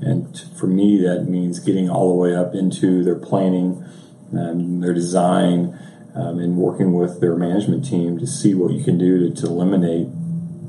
And 0.00 0.40
for 0.58 0.66
me, 0.66 1.00
that 1.02 1.28
means 1.28 1.60
getting 1.60 1.88
all 1.88 2.08
the 2.08 2.14
way 2.14 2.34
up 2.34 2.54
into 2.54 3.04
their 3.04 3.14
planning, 3.14 3.84
and 4.32 4.82
their 4.82 4.94
design, 4.94 5.78
um, 6.18 6.38
and 6.38 6.56
working 6.56 6.92
with 6.92 7.20
their 7.20 7.36
management 7.36 7.86
team 7.88 8.18
to 8.18 8.26
see 8.26 8.54
what 8.54 8.72
you 8.72 8.82
can 8.82 8.98
do 8.98 9.30
to, 9.30 9.40
to 9.42 9.46
eliminate, 9.46 10.08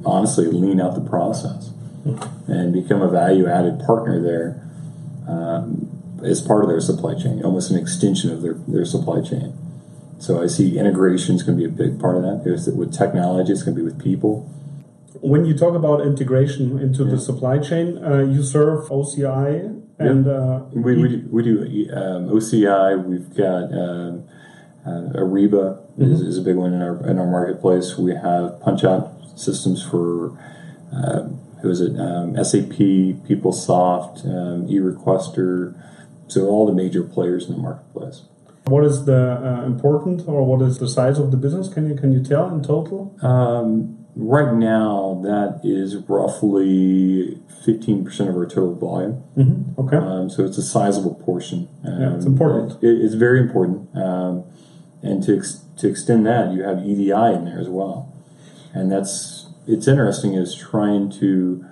honestly, 0.06 0.46
lean 0.46 0.80
out 0.80 0.96
the 0.96 1.10
process 1.10 1.72
and 2.48 2.72
become 2.74 3.02
a 3.02 3.10
value 3.10 3.48
added 3.48 3.80
partner 3.86 4.22
there 4.22 4.62
um, 5.28 6.22
as 6.24 6.42
part 6.42 6.64
of 6.64 6.70
their 6.70 6.82
supply 6.82 7.14
chain, 7.16 7.44
almost 7.44 7.72
an 7.72 7.78
extension 7.78 8.32
of 8.32 8.42
their, 8.42 8.54
their 8.68 8.86
supply 8.86 9.22
chain. 9.22 9.54
So 10.20 10.42
I 10.42 10.48
see 10.48 10.78
integration 10.78 11.36
is 11.36 11.44
going 11.44 11.58
to 11.58 11.68
be 11.68 11.70
a 11.70 11.88
big 11.88 12.00
part 12.00 12.18
of 12.18 12.24
that. 12.24 12.42
There's, 12.44 12.68
with 12.68 12.94
technology, 12.94 13.52
it's 13.52 13.64
going 13.64 13.76
to 13.76 13.82
be 13.82 13.86
with 13.86 14.02
people. 14.02 14.42
When 15.22 15.46
you 15.46 15.58
talk 15.58 15.76
about 15.76 16.02
integration 16.02 16.80
into 16.80 17.04
yeah. 17.04 17.12
the 17.12 17.20
supply 17.20 17.60
chain, 17.60 17.98
uh, 18.04 18.20
you 18.20 18.44
serve 18.44 18.90
OCI 18.90 19.82
and 19.98 20.26
yep. 20.26 20.36
uh, 20.36 20.60
we, 20.74 20.96
we 20.96 21.10
do, 21.10 21.28
we 21.30 21.44
do 21.44 21.62
um, 21.94 22.30
OCI. 22.30 23.04
We've 23.04 23.36
got 23.36 23.74
um, 23.74 24.28
uh, 24.86 25.12
Ariba 25.18 25.78
mm-hmm. 25.78 26.04
is, 26.04 26.22
is, 26.22 26.38
a 26.38 26.42
big 26.42 26.56
one 26.56 26.74
in 26.74 26.82
our 26.82 27.06
in 27.08 27.20
our 27.20 27.28
marketplace. 27.28 27.98
We 27.98 28.14
have 28.16 28.60
punch 28.62 28.84
out 28.84 29.14
systems 29.36 29.84
for 29.84 30.38
uh, 30.94 31.30
who 31.62 31.70
is 31.70 31.82
it? 31.82 32.00
Um, 32.00 32.36
SAP, 32.44 32.78
PeopleSoft, 33.28 34.26
um, 34.26 34.68
eRequester. 34.68 35.76
So 36.28 36.48
all 36.48 36.66
the 36.66 36.74
major 36.74 37.04
players 37.04 37.48
in 37.48 37.56
the 37.56 37.62
marketplace. 37.62 38.24
What 38.66 38.86
is 38.86 39.06
the 39.06 39.42
uh, 39.44 39.66
important, 39.66 40.28
or 40.28 40.46
what 40.46 40.62
is 40.62 40.78
the 40.78 40.88
size 40.88 41.18
of 41.18 41.32
the 41.32 41.38
business? 41.38 41.68
Can 41.70 41.90
you 41.90 41.96
can 41.96 42.12
you 42.14 42.24
tell 42.24 42.54
in 42.54 42.62
total? 42.62 43.16
Um, 43.22 44.06
right 44.16 44.54
now, 44.54 45.20
that 45.24 45.62
is 45.64 45.96
roughly 46.08 47.40
fifteen 47.66 48.06
percent 48.06 48.30
of 48.30 48.36
our 48.36 48.46
total 48.46 48.76
volume. 48.76 49.24
Mm-hmm. 49.36 49.82
Okay, 49.82 49.98
um, 49.98 50.30
so 50.30 50.46
it's 50.46 50.60
a 50.60 50.62
sizable 50.62 51.16
portion. 51.16 51.68
yeah, 51.84 52.16
it's 52.16 52.26
important. 52.26 52.84
It, 52.84 53.02
it's 53.02 53.16
very 53.16 53.40
important, 53.40 53.90
um, 53.98 54.44
and 55.02 55.24
to 55.24 55.38
ex- 55.38 55.64
to 55.78 55.88
extend 55.88 56.26
that, 56.26 56.52
you 56.54 56.64
have 56.64 56.80
EDI 56.80 57.12
in 57.12 57.46
there 57.46 57.60
as 57.60 57.70
well, 57.70 58.12
and 58.74 58.92
that's 58.92 59.48
it's 59.68 59.88
interesting 59.88 60.34
is 60.34 60.56
trying 60.56 61.12
to 61.12 61.66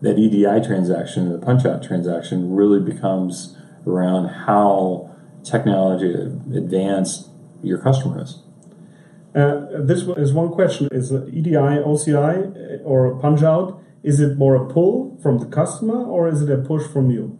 that 0.00 0.18
EDI 0.18 0.64
transaction, 0.64 1.30
the 1.32 1.38
punch 1.38 1.64
out 1.66 1.82
transaction, 1.82 2.54
really 2.54 2.80
becomes 2.80 3.56
around 3.86 4.28
how 4.28 5.10
technology 5.42 6.12
advanced 6.12 7.28
your 7.62 7.78
customer 7.78 8.22
is. 8.22 8.38
Uh, 9.34 9.66
this 9.80 10.02
is 10.02 10.32
one 10.32 10.50
question: 10.50 10.88
Is 10.90 11.12
EDI, 11.12 11.82
OCI, 11.84 12.80
or 12.84 13.14
punch 13.16 13.42
out? 13.42 13.82
Is 14.02 14.20
it 14.20 14.38
more 14.38 14.54
a 14.54 14.72
pull 14.72 15.18
from 15.22 15.38
the 15.38 15.46
customer, 15.46 16.02
or 16.04 16.28
is 16.28 16.42
it 16.42 16.50
a 16.50 16.58
push 16.58 16.86
from 16.86 17.10
you? 17.10 17.38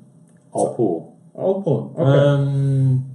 All 0.53 0.75
pull. 0.75 1.19
All 1.35 1.63
pull. 1.63 1.95
Okay. 1.97 2.19
Um, 2.19 3.08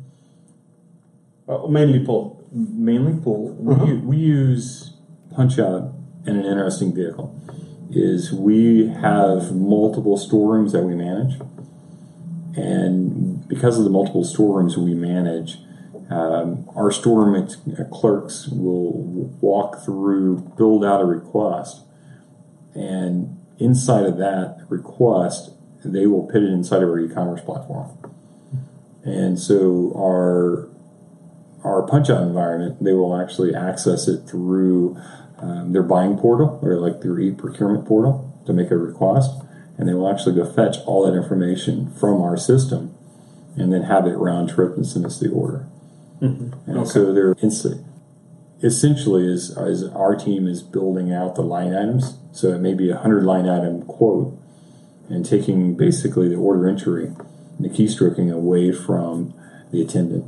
uh, 1.47 1.67
mainly 1.67 1.99
pull. 1.99 2.47
Mainly 2.51 3.19
pull. 3.21 3.57
Uh-huh. 3.69 3.85
We, 3.85 3.93
we 3.93 4.17
use 4.17 4.93
punch 5.35 5.59
out 5.59 5.93
in 6.25 6.37
an 6.37 6.45
interesting 6.45 6.93
vehicle. 6.93 7.39
Is 7.91 8.33
we 8.33 8.87
have 8.87 9.53
multiple 9.55 10.17
storerooms 10.17 10.71
that 10.71 10.83
we 10.83 10.95
manage, 10.95 11.39
and 12.55 13.47
because 13.47 13.77
of 13.77 13.83
the 13.83 13.91
multiple 13.91 14.23
storerooms 14.23 14.77
we 14.77 14.95
manage, 14.95 15.59
um, 16.09 16.67
our 16.75 16.91
storeroom 16.91 17.47
clerks 17.91 18.47
will 18.47 19.03
walk 19.41 19.83
through, 19.85 20.39
build 20.57 20.83
out 20.83 21.01
a 21.01 21.05
request, 21.05 21.81
and 22.73 23.39
inside 23.59 24.05
of 24.05 24.17
that 24.17 24.65
request, 24.69 25.51
they 25.85 26.07
will 26.07 26.23
put 26.23 26.41
it 26.41 26.49
inside 26.49 26.81
of 26.81 26.89
our 26.89 26.99
e-commerce 26.99 27.41
platform. 27.41 27.95
And 29.03 29.39
so 29.39 29.93
our 29.95 30.69
our 31.63 31.87
punch 31.87 32.09
out 32.09 32.21
environment, 32.21 32.83
they 32.83 32.93
will 32.93 33.19
actually 33.19 33.55
access 33.55 34.07
it 34.07 34.27
through 34.27 34.97
um, 35.39 35.73
their 35.73 35.83
buying 35.83 36.17
portal 36.17 36.59
or 36.61 36.75
like 36.77 37.01
their 37.01 37.19
e-procurement 37.19 37.85
portal 37.85 38.41
to 38.45 38.53
make 38.53 38.71
a 38.71 38.77
request, 38.77 39.31
and 39.77 39.87
they 39.87 39.93
will 39.93 40.09
actually 40.09 40.35
go 40.35 40.45
fetch 40.45 40.77
all 40.85 41.05
that 41.05 41.17
information 41.17 41.91
from 41.93 42.21
our 42.21 42.37
system 42.37 42.95
and 43.57 43.71
then 43.71 43.83
have 43.83 44.05
it 44.05 44.15
round 44.15 44.49
trip 44.49 44.75
and 44.75 44.85
send 44.85 45.05
us 45.05 45.19
the 45.19 45.29
order. 45.29 45.67
Mm-hmm. 46.21 46.69
And 46.69 46.79
okay. 46.79 46.89
so 46.89 47.13
they're 47.13 47.35
essentially 48.63 49.27
is, 49.27 49.49
is 49.57 49.83
our 49.89 50.15
team 50.15 50.47
is 50.47 50.63
building 50.63 51.13
out 51.13 51.35
the 51.35 51.41
line 51.41 51.75
items. 51.75 52.17
So 52.31 52.53
it 52.53 52.59
may 52.59 52.73
be 52.73 52.89
a 52.89 52.97
hundred 52.97 53.23
line 53.23 53.47
item 53.47 53.83
quote 53.83 54.39
and 55.09 55.25
taking 55.25 55.75
basically 55.75 56.29
the 56.29 56.35
order 56.35 56.67
entry 56.67 57.07
and 57.07 57.59
the 57.59 57.69
keystroking 57.69 58.33
away 58.33 58.71
from 58.71 59.33
the 59.71 59.81
attendant. 59.81 60.25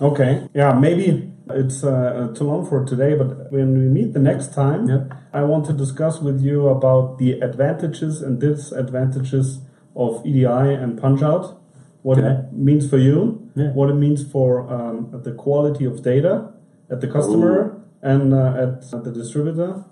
Okay. 0.00 0.48
Yeah, 0.54 0.72
maybe 0.72 1.32
it's 1.50 1.84
uh, 1.84 2.32
too 2.36 2.44
long 2.44 2.66
for 2.66 2.84
today, 2.84 3.14
but 3.14 3.52
when 3.52 3.78
we 3.78 3.86
meet 3.86 4.12
the 4.12 4.18
next 4.18 4.54
time, 4.54 4.88
yeah. 4.88 5.04
I 5.32 5.42
want 5.42 5.66
to 5.66 5.72
discuss 5.72 6.20
with 6.20 6.40
you 6.40 6.68
about 6.68 7.18
the 7.18 7.40
advantages 7.40 8.22
and 8.22 8.40
disadvantages 8.40 9.60
of 9.94 10.24
EDI 10.26 10.44
and 10.44 11.00
punch 11.00 11.22
out 11.22 11.60
what 12.02 12.18
it 12.18 12.52
means 12.52 12.88
for 12.88 12.98
you, 12.98 13.50
yeah. 13.54 13.70
what 13.72 13.88
it 13.88 13.94
means 13.94 14.30
for 14.30 14.70
um, 14.72 15.10
the 15.24 15.32
quality 15.32 15.84
of 15.84 16.02
data 16.02 16.52
at 16.90 17.00
the 17.00 17.08
customer 17.08 17.72
Ooh. 17.72 17.84
and 18.02 18.34
uh, 18.34 18.48
at, 18.48 18.92
at, 18.92 19.04
the 19.04 19.12
distributor. 19.12 19.84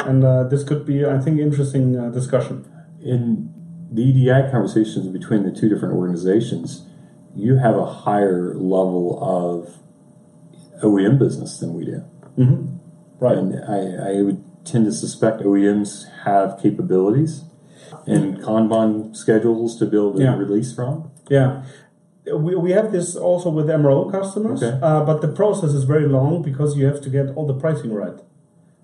And 0.00 0.24
uh, 0.24 0.44
this 0.44 0.64
could 0.64 0.86
be, 0.86 1.04
I 1.04 1.18
think, 1.18 1.38
interesting 1.38 1.98
uh, 1.98 2.08
discussion. 2.08 2.64
In 3.02 3.52
the 3.92 4.02
EDI 4.02 4.50
conversations 4.50 5.08
between 5.08 5.42
the 5.42 5.50
two 5.50 5.68
different 5.68 5.94
organizations, 5.94 6.87
you 7.38 7.56
have 7.58 7.76
a 7.76 7.86
higher 7.86 8.54
level 8.54 9.18
of 9.22 9.78
OEM 10.82 11.18
business 11.18 11.58
than 11.58 11.72
we 11.72 11.84
do. 11.84 12.04
Mm-hmm. 12.36 12.76
Right. 13.20 13.38
And 13.38 13.54
I, 13.64 14.18
I 14.18 14.22
would 14.22 14.44
tend 14.64 14.86
to 14.86 14.92
suspect 14.92 15.42
OEMs 15.42 16.04
have 16.24 16.60
capabilities 16.60 17.44
and 18.06 18.38
Kanban 18.38 19.16
schedules 19.16 19.78
to 19.78 19.86
build 19.86 20.18
a 20.20 20.24
yeah. 20.24 20.36
release 20.36 20.74
from. 20.74 21.10
Yeah. 21.28 21.64
We, 22.26 22.56
we 22.56 22.72
have 22.72 22.92
this 22.92 23.16
also 23.16 23.50
with 23.50 23.66
MRO 23.66 24.10
customers, 24.10 24.62
okay. 24.62 24.78
uh, 24.82 25.04
but 25.04 25.22
the 25.22 25.28
process 25.28 25.70
is 25.70 25.84
very 25.84 26.06
long 26.06 26.42
because 26.42 26.76
you 26.76 26.86
have 26.86 27.00
to 27.02 27.08
get 27.08 27.28
all 27.36 27.46
the 27.46 27.54
pricing 27.54 27.94
right. 27.94 28.18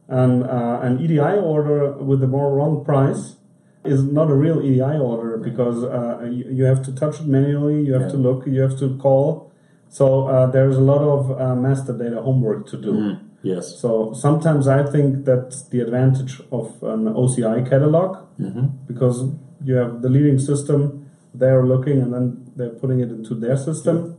And 0.09 0.45
uh, 0.45 0.81
an 0.83 1.03
EDI 1.03 1.19
order 1.19 1.93
with 1.93 2.21
the 2.21 2.27
more 2.27 2.55
wrong 2.55 2.85
price 2.85 3.37
is 3.85 4.03
not 4.03 4.31
a 4.31 4.35
real 4.35 4.61
EDI 4.63 4.99
order 4.99 5.37
because 5.37 5.85
uh, 5.85 6.25
you, 6.25 6.45
you, 6.51 6.65
have 6.65 6.83
to 6.85 6.93
touch 6.95 7.21
it 7.21 7.27
manually, 7.27 7.83
you 7.83 7.93
have 7.93 8.03
yeah. 8.03 8.09
to 8.09 8.17
look, 8.17 8.47
you 8.47 8.61
have 8.61 8.79
to 8.79 8.97
call. 8.99 9.53
So 9.89 10.27
uh, 10.27 10.47
there's 10.47 10.77
a 10.77 10.81
lot 10.81 11.03
of 11.03 11.41
uh, 11.41 11.55
master 11.55 11.97
data 11.97 12.21
homework 12.21 12.67
to 12.69 12.77
do. 12.77 12.93
Mm, 12.93 13.29
yes. 13.43 13.79
So 13.79 14.13
sometimes 14.13 14.67
I 14.67 14.83
think 14.91 15.25
that's 15.25 15.69
the 15.69 15.81
advantage 15.81 16.41
of 16.51 16.83
an 16.83 17.05
OCI 17.05 17.69
catalog 17.69 18.27
mm-hmm. 18.41 18.67
because 18.87 19.31
you 19.63 19.75
have 19.75 20.03
the 20.03 20.09
leading 20.09 20.39
system 20.39 21.05
they're 21.35 21.67
looking 21.67 22.01
and 22.01 22.15
then 22.15 22.53
they're 22.57 22.71
putting 22.71 23.01
it 23.01 23.11
into 23.11 23.35
their 23.35 23.57
system. 23.57 24.17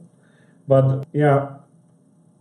But 0.67 1.07
yeah, 1.13 1.57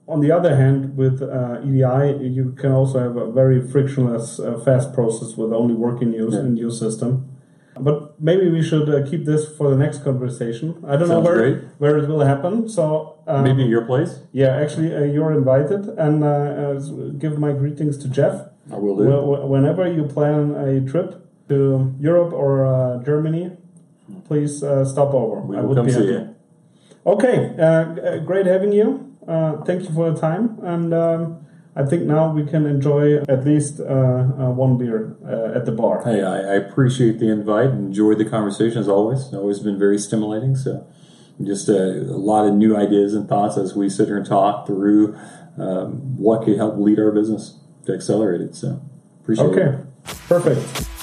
on 0.06 0.20
the 0.20 0.30
other 0.30 0.54
hand, 0.56 0.96
with 0.96 1.22
uh, 1.22 1.60
EDI, 1.62 2.28
you 2.28 2.54
can 2.58 2.72
also 2.72 2.98
have 2.98 3.16
a 3.16 3.30
very 3.30 3.66
frictionless, 3.66 4.38
uh, 4.38 4.58
fast 4.58 4.92
process 4.92 5.36
with 5.36 5.52
only 5.52 5.74
working 5.74 6.12
use 6.12 6.34
yeah. 6.34 6.40
in 6.40 6.56
your 6.56 6.70
system. 6.70 7.30
But 7.78 8.20
maybe 8.20 8.48
we 8.48 8.62
should 8.62 8.88
uh, 8.88 9.08
keep 9.08 9.24
this 9.24 9.48
for 9.56 9.70
the 9.70 9.76
next 9.76 10.04
conversation. 10.04 10.76
I 10.86 10.96
don't 10.96 11.08
Sounds 11.08 11.10
know 11.10 11.20
where 11.20 11.36
great. 11.36 11.64
where 11.78 11.98
it 11.98 12.08
will 12.08 12.20
happen. 12.20 12.68
So 12.68 13.18
um, 13.26 13.42
maybe 13.42 13.64
your 13.64 13.84
place. 13.84 14.20
Yeah, 14.32 14.54
actually, 14.56 14.94
uh, 14.94 15.04
you're 15.04 15.32
invited, 15.32 15.88
and 15.98 16.22
uh, 16.22 16.26
uh, 16.26 16.78
give 17.18 17.38
my 17.38 17.52
greetings 17.52 17.98
to 17.98 18.08
Jeff. 18.08 18.48
I 18.70 18.76
will 18.76 18.96
do. 18.96 19.48
Whenever 19.48 19.90
you 19.90 20.04
plan 20.04 20.54
a 20.54 20.88
trip 20.88 21.26
to 21.48 21.94
Europe 21.98 22.32
or 22.32 23.02
Germany, 23.04 23.56
please 24.24 24.62
uh, 24.62 24.84
stop 24.84 25.12
over. 25.12 25.40
We 25.40 25.56
will 25.56 25.74
come 25.74 25.90
see 25.90 26.06
you. 26.06 26.34
Okay, 27.06 27.54
uh, 27.58 28.18
great 28.18 28.46
having 28.46 28.72
you. 28.72 29.03
Uh, 29.26 29.62
thank 29.64 29.82
you 29.82 29.94
for 29.94 30.10
the 30.10 30.20
time, 30.20 30.58
and 30.62 30.92
um, 30.92 31.46
I 31.76 31.84
think 31.84 32.04
now 32.04 32.32
we 32.32 32.44
can 32.44 32.66
enjoy 32.66 33.16
at 33.22 33.44
least 33.44 33.80
uh, 33.80 33.84
uh, 33.84 34.50
one 34.50 34.78
beer 34.78 35.16
uh, 35.26 35.56
at 35.56 35.66
the 35.66 35.72
bar. 35.72 36.04
Hey, 36.04 36.22
I, 36.22 36.36
I, 36.36 36.54
appreciate 36.54 37.18
the 37.18 37.30
invite. 37.30 37.70
Enjoyed 37.70 38.18
the 38.18 38.24
conversation 38.24 38.78
as 38.78 38.88
always. 38.88 39.24
It's 39.26 39.34
always 39.34 39.58
been 39.58 39.78
very 39.78 39.98
stimulating. 39.98 40.54
So, 40.54 40.86
just 41.42 41.68
a, 41.68 42.00
a, 42.00 42.18
lot 42.18 42.46
of 42.46 42.54
new 42.54 42.76
ideas 42.76 43.14
and 43.14 43.28
thoughts 43.28 43.56
as 43.56 43.74
we 43.74 43.88
sit 43.88 44.06
here 44.06 44.16
and 44.16 44.26
talk 44.26 44.66
through 44.66 45.18
um, 45.58 46.16
what 46.16 46.44
could 46.44 46.56
help 46.56 46.76
lead 46.78 47.00
our 47.00 47.10
business 47.10 47.58
to 47.86 47.92
accelerate 47.92 48.40
it. 48.40 48.54
So, 48.54 48.80
appreciate 49.22 49.46
okay. 49.46 49.60
it. 49.60 49.64
Okay, 49.64 50.18
perfect. 50.28 50.93